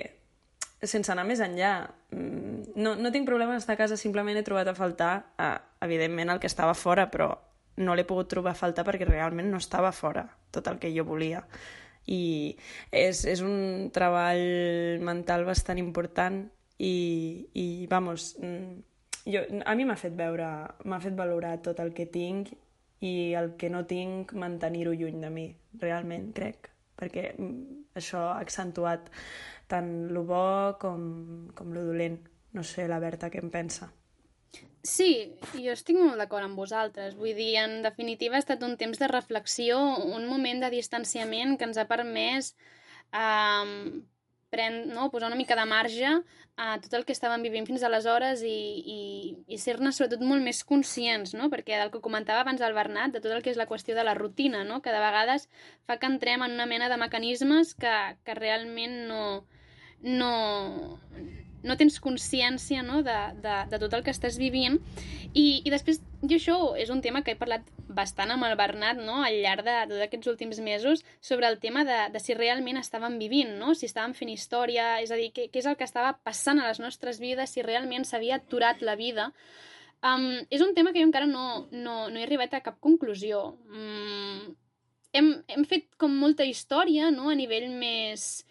sense 0.83 1.11
anar 1.11 1.25
més 1.27 1.41
enllà. 1.43 1.73
Mm, 2.11 2.73
no, 2.75 2.95
no 2.99 3.11
tinc 3.13 3.27
problema 3.29 3.55
d'estar 3.55 3.77
a 3.77 3.81
casa, 3.83 3.97
simplement 3.99 4.37
he 4.37 4.45
trobat 4.45 4.69
a 4.69 4.75
faltar, 4.77 5.13
eh, 5.39 5.55
evidentment, 5.85 6.33
el 6.33 6.41
que 6.41 6.49
estava 6.51 6.73
fora, 6.73 7.09
però 7.11 7.31
no 7.77 7.95
l'he 7.95 8.05
pogut 8.05 8.29
trobar 8.29 8.53
a 8.53 8.59
faltar 8.59 8.85
perquè 8.85 9.07
realment 9.07 9.49
no 9.49 9.57
estava 9.57 9.91
fora 9.91 10.27
tot 10.53 10.67
el 10.69 10.79
que 10.81 10.91
jo 10.93 11.05
volia. 11.07 11.41
I 12.05 12.55
és, 12.91 13.23
és 13.31 13.41
un 13.41 13.89
treball 13.95 14.99
mental 15.01 15.45
bastant 15.47 15.79
important 15.79 16.43
i, 16.77 17.47
i 17.53 17.67
vamos, 17.89 18.33
mm, 18.41 18.92
jo, 19.25 19.41
a 19.65 19.75
mi 19.75 19.85
m'ha 19.87 19.97
fet 19.99 20.15
veure, 20.17 20.49
m'ha 20.85 20.99
fet 21.03 21.15
valorar 21.17 21.57
tot 21.65 21.79
el 21.83 21.93
que 21.95 22.05
tinc 22.05 22.53
i 23.03 23.33
el 23.39 23.53
que 23.59 23.69
no 23.71 23.83
tinc 23.87 24.33
mantenir-ho 24.39 24.93
lluny 24.95 25.19
de 25.23 25.31
mi, 25.33 25.47
realment, 25.81 26.31
crec, 26.35 26.69
perquè 26.99 27.33
mm, 27.33 27.89
això 27.99 28.29
ha 28.31 28.39
accentuat 28.43 29.09
tant 29.71 29.89
lo 30.13 30.23
bo 30.27 30.45
com, 30.79 31.03
com 31.55 31.73
lo 31.75 31.83
dolent. 31.89 32.19
No 32.53 32.63
sé, 32.67 32.87
la 32.87 32.99
Berta, 33.01 33.31
què 33.33 33.41
em 33.41 33.49
pensa? 33.49 33.89
Sí, 34.83 35.33
jo 35.55 35.71
estic 35.73 35.97
molt 35.97 36.19
d'acord 36.19 36.45
amb 36.45 36.59
vosaltres. 36.59 37.15
Vull 37.17 37.33
dir, 37.37 37.55
en 37.61 37.79
definitiva 37.85 38.37
ha 38.37 38.43
estat 38.43 38.63
un 38.67 38.75
temps 38.77 38.99
de 38.99 39.07
reflexió, 39.09 39.79
un 40.03 40.27
moment 40.29 40.59
de 40.61 40.69
distanciament 40.73 41.55
que 41.57 41.69
ens 41.69 41.79
ha 41.79 41.87
permès 41.89 42.51
eh, 43.15 44.03
pren, 44.53 44.83
no, 44.93 45.09
posar 45.11 45.31
una 45.31 45.39
mica 45.39 45.57
de 45.57 45.65
marge 45.65 46.13
a 46.55 46.67
tot 46.83 46.93
el 46.93 47.05
que 47.07 47.15
estàvem 47.15 47.41
vivint 47.41 47.65
fins 47.65 47.83
aleshores 47.83 48.43
i, 48.45 48.53
i, 48.95 48.99
i 49.49 49.57
ser-ne 49.57 49.91
sobretot 49.91 50.21
molt 50.21 50.45
més 50.45 50.61
conscients, 50.69 51.33
no? 51.33 51.49
perquè 51.49 51.79
del 51.81 51.91
que 51.93 52.03
comentava 52.05 52.45
abans 52.45 52.61
el 52.61 52.77
Bernat, 52.77 53.15
de 53.15 53.23
tot 53.23 53.33
el 53.33 53.41
que 53.45 53.53
és 53.53 53.59
la 53.59 53.67
qüestió 53.69 53.97
de 53.97 54.05
la 54.05 54.13
rutina, 54.17 54.63
no? 54.67 54.81
que 54.85 54.93
de 54.93 55.01
vegades 55.01 55.49
fa 55.89 55.97
que 55.97 56.09
entrem 56.11 56.45
en 56.45 56.53
una 56.59 56.69
mena 56.69 56.91
de 56.93 56.99
mecanismes 57.01 57.73
que, 57.73 57.95
que 58.23 58.37
realment 58.37 59.01
no, 59.09 59.23
no, 60.03 60.33
no 61.63 61.77
tens 61.79 61.99
consciència 62.03 62.83
no, 62.85 63.01
de, 63.05 63.17
de, 63.43 63.55
de 63.71 63.79
tot 63.81 63.95
el 63.95 64.03
que 64.05 64.13
estàs 64.13 64.37
vivint. 64.39 64.79
I, 65.33 65.63
I 65.65 65.71
després, 65.73 66.01
jo 66.21 66.37
això 66.37 66.57
és 66.79 66.91
un 66.93 67.01
tema 67.01 67.23
que 67.23 67.33
he 67.33 67.39
parlat 67.39 67.65
bastant 67.93 68.31
amb 68.33 68.45
el 68.47 68.55
Bernat 68.59 68.99
no, 69.01 69.21
al 69.23 69.39
llarg 69.41 69.65
de 69.65 69.75
tots 69.89 70.05
aquests 70.05 70.29
últims 70.31 70.59
mesos 70.65 71.03
sobre 71.21 71.49
el 71.49 71.59
tema 71.63 71.83
de, 71.87 71.99
de 72.13 72.21
si 72.21 72.37
realment 72.37 72.79
estàvem 72.81 73.17
vivint, 73.21 73.55
no? 73.59 73.73
si 73.77 73.87
estàvem 73.89 74.15
fent 74.17 74.33
història, 74.33 74.97
és 75.03 75.13
a 75.13 75.19
dir, 75.19 75.31
què, 75.35 75.49
què 75.53 75.61
és 75.63 75.69
el 75.69 75.77
que 75.79 75.87
estava 75.87 76.15
passant 76.25 76.61
a 76.61 76.67
les 76.69 76.81
nostres 76.83 77.21
vides, 77.23 77.53
si 77.53 77.65
realment 77.65 78.05
s'havia 78.07 78.41
aturat 78.41 78.81
la 78.85 78.97
vida. 78.99 79.31
Um, 80.03 80.43
és 80.51 80.59
un 80.61 80.73
tema 80.75 80.91
que 80.91 80.99
jo 80.99 81.07
encara 81.07 81.29
no, 81.29 81.69
no, 81.71 82.09
no 82.11 82.19
he 82.19 82.25
arribat 82.25 82.57
a 82.57 82.63
cap 82.65 82.81
conclusió. 82.83 83.53
Um, 83.71 84.51
hem, 85.15 85.29
hem 85.47 85.63
fet 85.69 85.87
com 86.01 86.13
molta 86.19 86.45
història 86.45 87.11
no? 87.13 87.29
a 87.31 87.37
nivell 87.39 87.69
més 87.71 88.43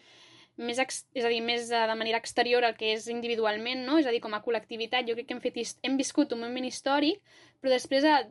més, 0.57 0.79
és 0.79 1.25
a 1.25 1.31
dir, 1.33 1.41
més 1.45 1.71
eh, 1.71 1.83
de 1.89 1.97
manera 1.99 2.21
exterior 2.21 2.65
al 2.65 2.77
que 2.77 2.93
és 2.95 3.09
individualment, 3.13 3.85
no? 3.87 3.99
és 3.99 4.07
a 4.07 4.15
dir, 4.15 4.21
com 4.25 4.35
a 4.35 4.43
col·lectivitat, 4.45 5.09
jo 5.09 5.17
crec 5.19 5.29
que 5.29 5.37
hem, 5.37 5.45
fet, 5.45 5.61
hem 5.83 5.99
viscut 6.01 6.33
un 6.37 6.43
moment 6.45 6.67
històric, 6.69 7.23
però 7.61 7.73
després 7.73 8.05
a, 8.05 8.23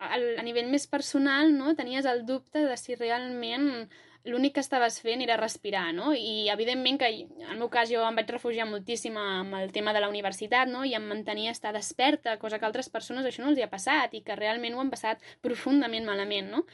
a, 0.00 0.12
a 0.14 0.46
nivell 0.46 0.70
més 0.72 0.86
personal 0.90 1.52
no? 1.56 1.74
tenies 1.76 2.08
el 2.08 2.24
dubte 2.26 2.64
de 2.66 2.78
si 2.80 2.96
realment 2.96 3.90
l'únic 4.28 4.58
que 4.58 4.60
estaves 4.60 4.98
fent 5.00 5.22
era 5.24 5.38
respirar, 5.40 5.94
no? 5.96 6.10
I 6.12 6.50
evidentment 6.52 6.98
que 7.00 7.08
en 7.08 7.46
el 7.54 7.56
meu 7.56 7.70
cas 7.72 7.88
jo 7.88 8.02
em 8.04 8.18
vaig 8.18 8.28
refugiar 8.28 8.66
moltíssim 8.68 9.16
amb 9.16 9.56
el 9.56 9.72
tema 9.72 9.94
de 9.96 10.02
la 10.04 10.10
universitat, 10.12 10.68
no? 10.68 10.84
I 10.84 10.92
em 10.98 11.06
mantenia 11.08 11.54
estar 11.56 11.72
desperta, 11.72 12.36
cosa 12.42 12.58
que 12.58 12.68
altres 12.68 12.90
persones 12.92 13.24
això 13.24 13.40
no 13.40 13.48
els 13.48 13.60
hi 13.60 13.64
ha 13.64 13.72
passat 13.72 14.12
i 14.12 14.20
que 14.26 14.36
realment 14.36 14.76
ho 14.76 14.82
han 14.84 14.92
passat 14.92 15.24
profundament 15.40 16.04
malament, 16.04 16.52
no? 16.52 16.66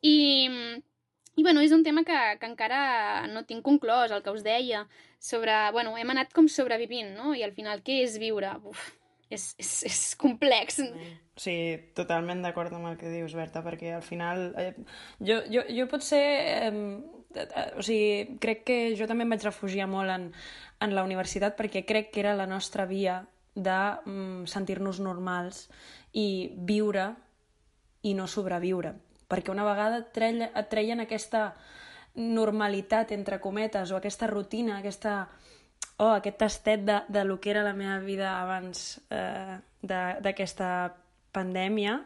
I 0.00 0.16
i 1.36 1.44
bueno, 1.44 1.60
és 1.60 1.72
un 1.76 1.84
tema 1.84 2.02
que, 2.04 2.18
que 2.40 2.48
encara 2.48 3.26
no 3.28 3.44
tinc 3.48 3.64
conclòs, 3.64 4.12
el 4.12 4.22
que 4.24 4.32
us 4.32 4.44
deia, 4.44 4.86
sobre... 5.20 5.54
Bueno, 5.76 5.96
hem 6.00 6.12
anat 6.14 6.32
com 6.36 6.48
sobrevivint, 6.48 7.12
no? 7.16 7.34
I 7.36 7.44
al 7.44 7.52
final, 7.56 7.82
què 7.84 8.00
és 8.04 8.16
viure? 8.22 8.54
Uf, 8.64 8.86
és, 9.28 9.50
és, 9.60 9.72
és 9.90 10.00
complex. 10.20 10.80
Sí, 11.36 11.56
totalment 11.98 12.40
d'acord 12.44 12.72
amb 12.72 12.88
el 12.88 12.96
que 13.00 13.12
dius, 13.12 13.36
Berta, 13.36 13.60
perquè 13.66 13.92
al 13.98 14.06
final... 14.06 14.48
Eh, 14.56 14.72
jo, 15.20 15.42
jo, 15.52 15.66
jo 15.68 15.86
potser... 15.92 16.24
Eh, 16.70 16.72
o 17.76 17.82
sigui, 17.84 18.38
crec 18.40 18.62
que 18.64 18.78
jo 18.96 19.04
també 19.04 19.26
em 19.26 19.34
vaig 19.34 19.42
refugiar 19.44 19.84
molt 19.92 20.08
en, 20.08 20.30
en 20.80 20.94
la 20.96 21.04
universitat 21.04 21.58
perquè 21.58 21.82
crec 21.84 22.08
que 22.14 22.22
era 22.22 22.32
la 22.38 22.46
nostra 22.48 22.86
via 22.88 23.18
de 23.52 23.76
mm, 24.06 24.46
sentir-nos 24.48 25.02
normals 25.04 25.66
i 26.16 26.48
viure 26.56 27.10
i 28.08 28.14
no 28.16 28.24
sobreviure. 28.30 28.94
Perquè 29.26 29.50
una 29.52 29.66
vegada 29.66 30.02
et, 30.04 30.68
treien 30.70 31.02
aquesta 31.02 31.48
normalitat, 32.16 33.12
entre 33.12 33.40
cometes, 33.42 33.90
o 33.92 33.98
aquesta 33.98 34.28
rutina, 34.30 34.78
aquesta, 34.78 35.26
oh, 35.98 36.14
aquest 36.14 36.38
tastet 36.40 36.86
de, 36.86 37.00
de 37.08 37.24
lo 37.24 37.40
que 37.40 37.50
era 37.52 37.64
la 37.66 37.74
meva 37.76 37.98
vida 38.04 38.36
abans 38.40 39.00
eh, 39.10 39.58
d'aquesta 39.82 40.70
pandèmia. 41.36 41.98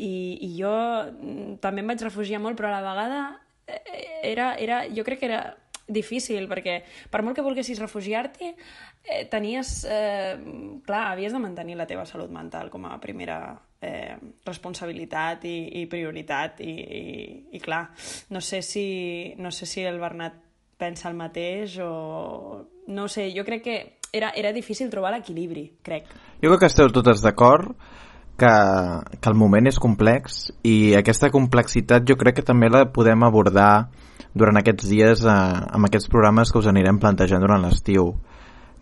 I, 0.00 0.12
i 0.46 0.52
jo 0.56 0.74
també 1.60 1.82
em 1.82 1.90
vaig 1.90 2.04
refugiar 2.06 2.40
molt, 2.40 2.56
però 2.56 2.70
a 2.70 2.78
la 2.78 2.84
vegada 2.84 3.24
eh, 3.66 4.30
era, 4.30 4.54
era, 4.56 4.84
jo 4.88 5.04
crec 5.04 5.20
que 5.20 5.28
era 5.28 5.42
difícil, 5.90 6.46
perquè 6.48 6.80
per 7.10 7.24
molt 7.26 7.36
que 7.36 7.44
volguessis 7.44 7.80
refugiar-t'hi, 7.82 8.52
eh, 9.04 9.24
tenies... 9.32 9.80
Eh, 9.90 10.38
clar, 10.86 11.10
havies 11.10 11.34
de 11.34 11.42
mantenir 11.42 11.76
la 11.76 11.88
teva 11.90 12.06
salut 12.06 12.30
mental 12.32 12.70
com 12.70 12.86
a 12.86 12.96
primera 13.02 13.40
eh, 13.80 14.16
responsabilitat 14.46 15.44
i, 15.48 15.56
i 15.80 15.86
prioritat 15.90 16.60
i, 16.64 16.74
i, 16.74 17.04
i 17.56 17.62
clar, 17.62 17.86
no 18.30 18.42
sé, 18.44 18.62
si, 18.62 19.34
no 19.38 19.50
sé 19.50 19.66
si 19.66 19.84
el 19.86 20.00
Bernat 20.00 20.36
pensa 20.80 21.08
el 21.10 21.16
mateix 21.16 21.78
o... 21.84 22.66
No 22.90 23.06
sé, 23.06 23.28
jo 23.30 23.44
crec 23.46 23.62
que 23.62 23.74
era, 24.12 24.32
era 24.34 24.50
difícil 24.50 24.88
trobar 24.90 25.12
l'equilibri, 25.14 25.68
crec. 25.86 26.08
Jo 26.42 26.50
crec 26.50 26.64
que 26.64 26.70
esteu 26.72 26.88
totes 26.90 27.20
d'acord 27.22 27.76
que, 28.40 28.50
que 29.20 29.30
el 29.30 29.36
moment 29.38 29.68
és 29.70 29.78
complex 29.78 30.48
i 30.66 30.96
aquesta 30.98 31.30
complexitat 31.30 32.08
jo 32.08 32.16
crec 32.18 32.40
que 32.40 32.46
també 32.46 32.70
la 32.72 32.86
podem 32.90 33.22
abordar 33.22 33.90
durant 34.34 34.58
aquests 34.58 34.88
dies 34.90 35.22
eh, 35.26 35.36
amb 35.76 35.86
aquests 35.86 36.10
programes 36.10 36.50
que 36.50 36.58
us 36.58 36.70
anirem 36.70 36.98
plantejant 37.02 37.44
durant 37.44 37.62
l'estiu. 37.62 38.14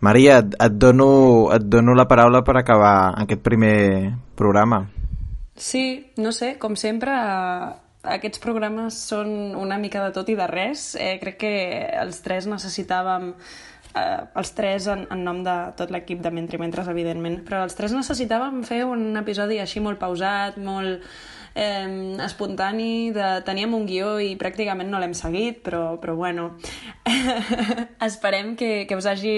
Maria, 0.00 0.38
et, 0.38 0.54
et, 0.54 0.78
dono, 0.78 1.50
et 1.54 1.64
dono 1.66 1.94
la 1.98 2.06
paraula 2.06 2.44
per 2.46 2.56
acabar 2.60 3.14
aquest 3.18 3.42
primer 3.42 4.14
programa. 4.38 4.84
Sí, 5.58 6.12
no 6.22 6.30
sé, 6.30 6.52
com 6.62 6.76
sempre, 6.78 7.14
aquests 8.06 8.38
programes 8.42 8.98
són 9.10 9.56
una 9.58 9.78
mica 9.82 10.04
de 10.04 10.12
tot 10.14 10.28
i 10.30 10.36
de 10.38 10.46
res. 10.46 10.92
Eh, 10.94 11.16
crec 11.22 11.40
que 11.42 11.54
els 11.98 12.22
tres 12.22 12.46
necessitàvem 12.46 13.32
eh, 13.98 14.20
els 14.38 14.54
tres 14.54 14.86
en, 14.92 15.02
en 15.10 15.24
nom 15.26 15.42
de 15.46 15.56
tot 15.78 15.90
l'equip 15.90 16.22
de 16.22 16.32
Mentri 16.34 16.60
Mentres, 16.62 16.90
evidentment, 16.92 17.40
però 17.48 17.64
els 17.66 17.74
tres 17.78 17.96
necessitàvem 17.96 18.62
fer 18.68 18.84
un 18.86 19.18
episodi 19.18 19.58
així 19.62 19.82
molt 19.82 19.98
pausat, 19.98 20.60
molt 20.62 21.02
eh, 21.58 22.16
espontani, 22.24 23.10
de, 23.12 23.26
teníem 23.46 23.74
un 23.74 23.86
guió 23.88 24.14
i 24.22 24.36
pràcticament 24.38 24.90
no 24.90 25.00
l'hem 25.02 25.14
seguit, 25.18 25.60
però, 25.66 25.98
però 26.00 26.14
bueno, 26.16 26.52
esperem 28.08 28.54
que, 28.56 28.86
que 28.88 28.98
us 28.98 29.08
hagi... 29.10 29.34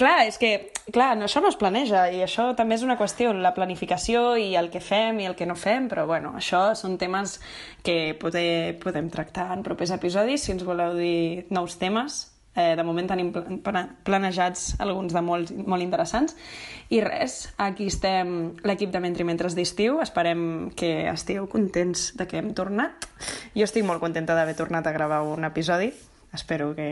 Clar, 0.00 0.16
és 0.30 0.40
que, 0.40 0.52
clar, 0.88 1.12
no, 1.20 1.28
això 1.28 1.44
no 1.44 1.52
es 1.52 1.60
planeja 1.60 2.06
i 2.14 2.22
això 2.24 2.50
també 2.56 2.78
és 2.78 2.86
una 2.86 2.98
qüestió, 3.00 3.34
la 3.36 3.54
planificació 3.56 4.34
i 4.40 4.54
el 4.56 4.72
que 4.72 4.82
fem 4.84 5.20
i 5.20 5.28
el 5.28 5.36
que 5.36 5.48
no 5.48 5.58
fem, 5.58 5.88
però 5.92 6.08
bueno, 6.08 6.34
això 6.40 6.66
són 6.78 6.96
temes 7.00 7.38
que 7.84 8.16
poder, 8.20 8.78
podem 8.82 9.12
tractar 9.12 9.50
en 9.54 9.66
propers 9.66 9.92
episodis, 9.94 10.46
si 10.46 10.56
ens 10.56 10.64
voleu 10.64 10.96
dir 10.96 11.44
nous 11.52 11.76
temes, 11.80 12.24
Eh, 12.54 12.76
de 12.78 12.84
moment 12.86 13.08
tenim 13.10 13.32
planejats 14.06 14.76
alguns 14.78 15.14
de 15.14 15.22
molt, 15.26 15.50
molt 15.66 15.82
interessants. 15.82 16.36
I 16.94 17.00
res, 17.02 17.48
aquí 17.58 17.88
estem 17.90 18.54
l'equip 18.62 18.92
de 18.94 19.02
Mentri 19.02 19.26
Mentres 19.26 19.56
d'estiu. 19.58 19.98
Esperem 20.04 20.70
que 20.78 21.08
estigueu 21.10 21.48
contents 21.50 22.12
de 22.14 22.28
que 22.30 22.38
hem 22.38 22.52
tornat. 22.54 23.08
Jo 23.58 23.66
estic 23.66 23.86
molt 23.86 24.02
contenta 24.04 24.36
d'haver 24.38 24.54
tornat 24.58 24.86
a 24.86 24.94
gravar 24.94 25.22
un 25.26 25.44
episodi. 25.44 25.90
Espero 26.34 26.72
que 26.78 26.88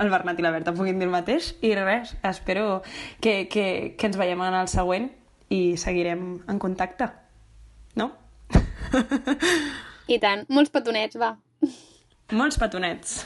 el 0.00 0.10
Bernat 0.10 0.38
i 0.38 0.46
la 0.46 0.54
Berta 0.54 0.74
puguin 0.74 1.00
dir 1.00 1.08
el 1.08 1.14
mateix. 1.14 1.54
I 1.66 1.74
res, 1.74 2.14
espero 2.22 2.82
que, 3.20 3.48
que, 3.50 3.96
que 3.98 4.10
ens 4.10 4.18
veiem 4.20 4.42
en 4.46 4.60
el 4.62 4.70
següent 4.70 5.10
i 5.50 5.76
seguirem 5.80 6.44
en 6.46 6.62
contacte. 6.62 7.10
No? 7.98 8.12
I 10.06 10.20
tant. 10.22 10.46
Molts 10.52 10.70
petonets, 10.70 11.18
va. 11.18 11.34
Molts 12.34 12.58
petonets. 12.62 13.24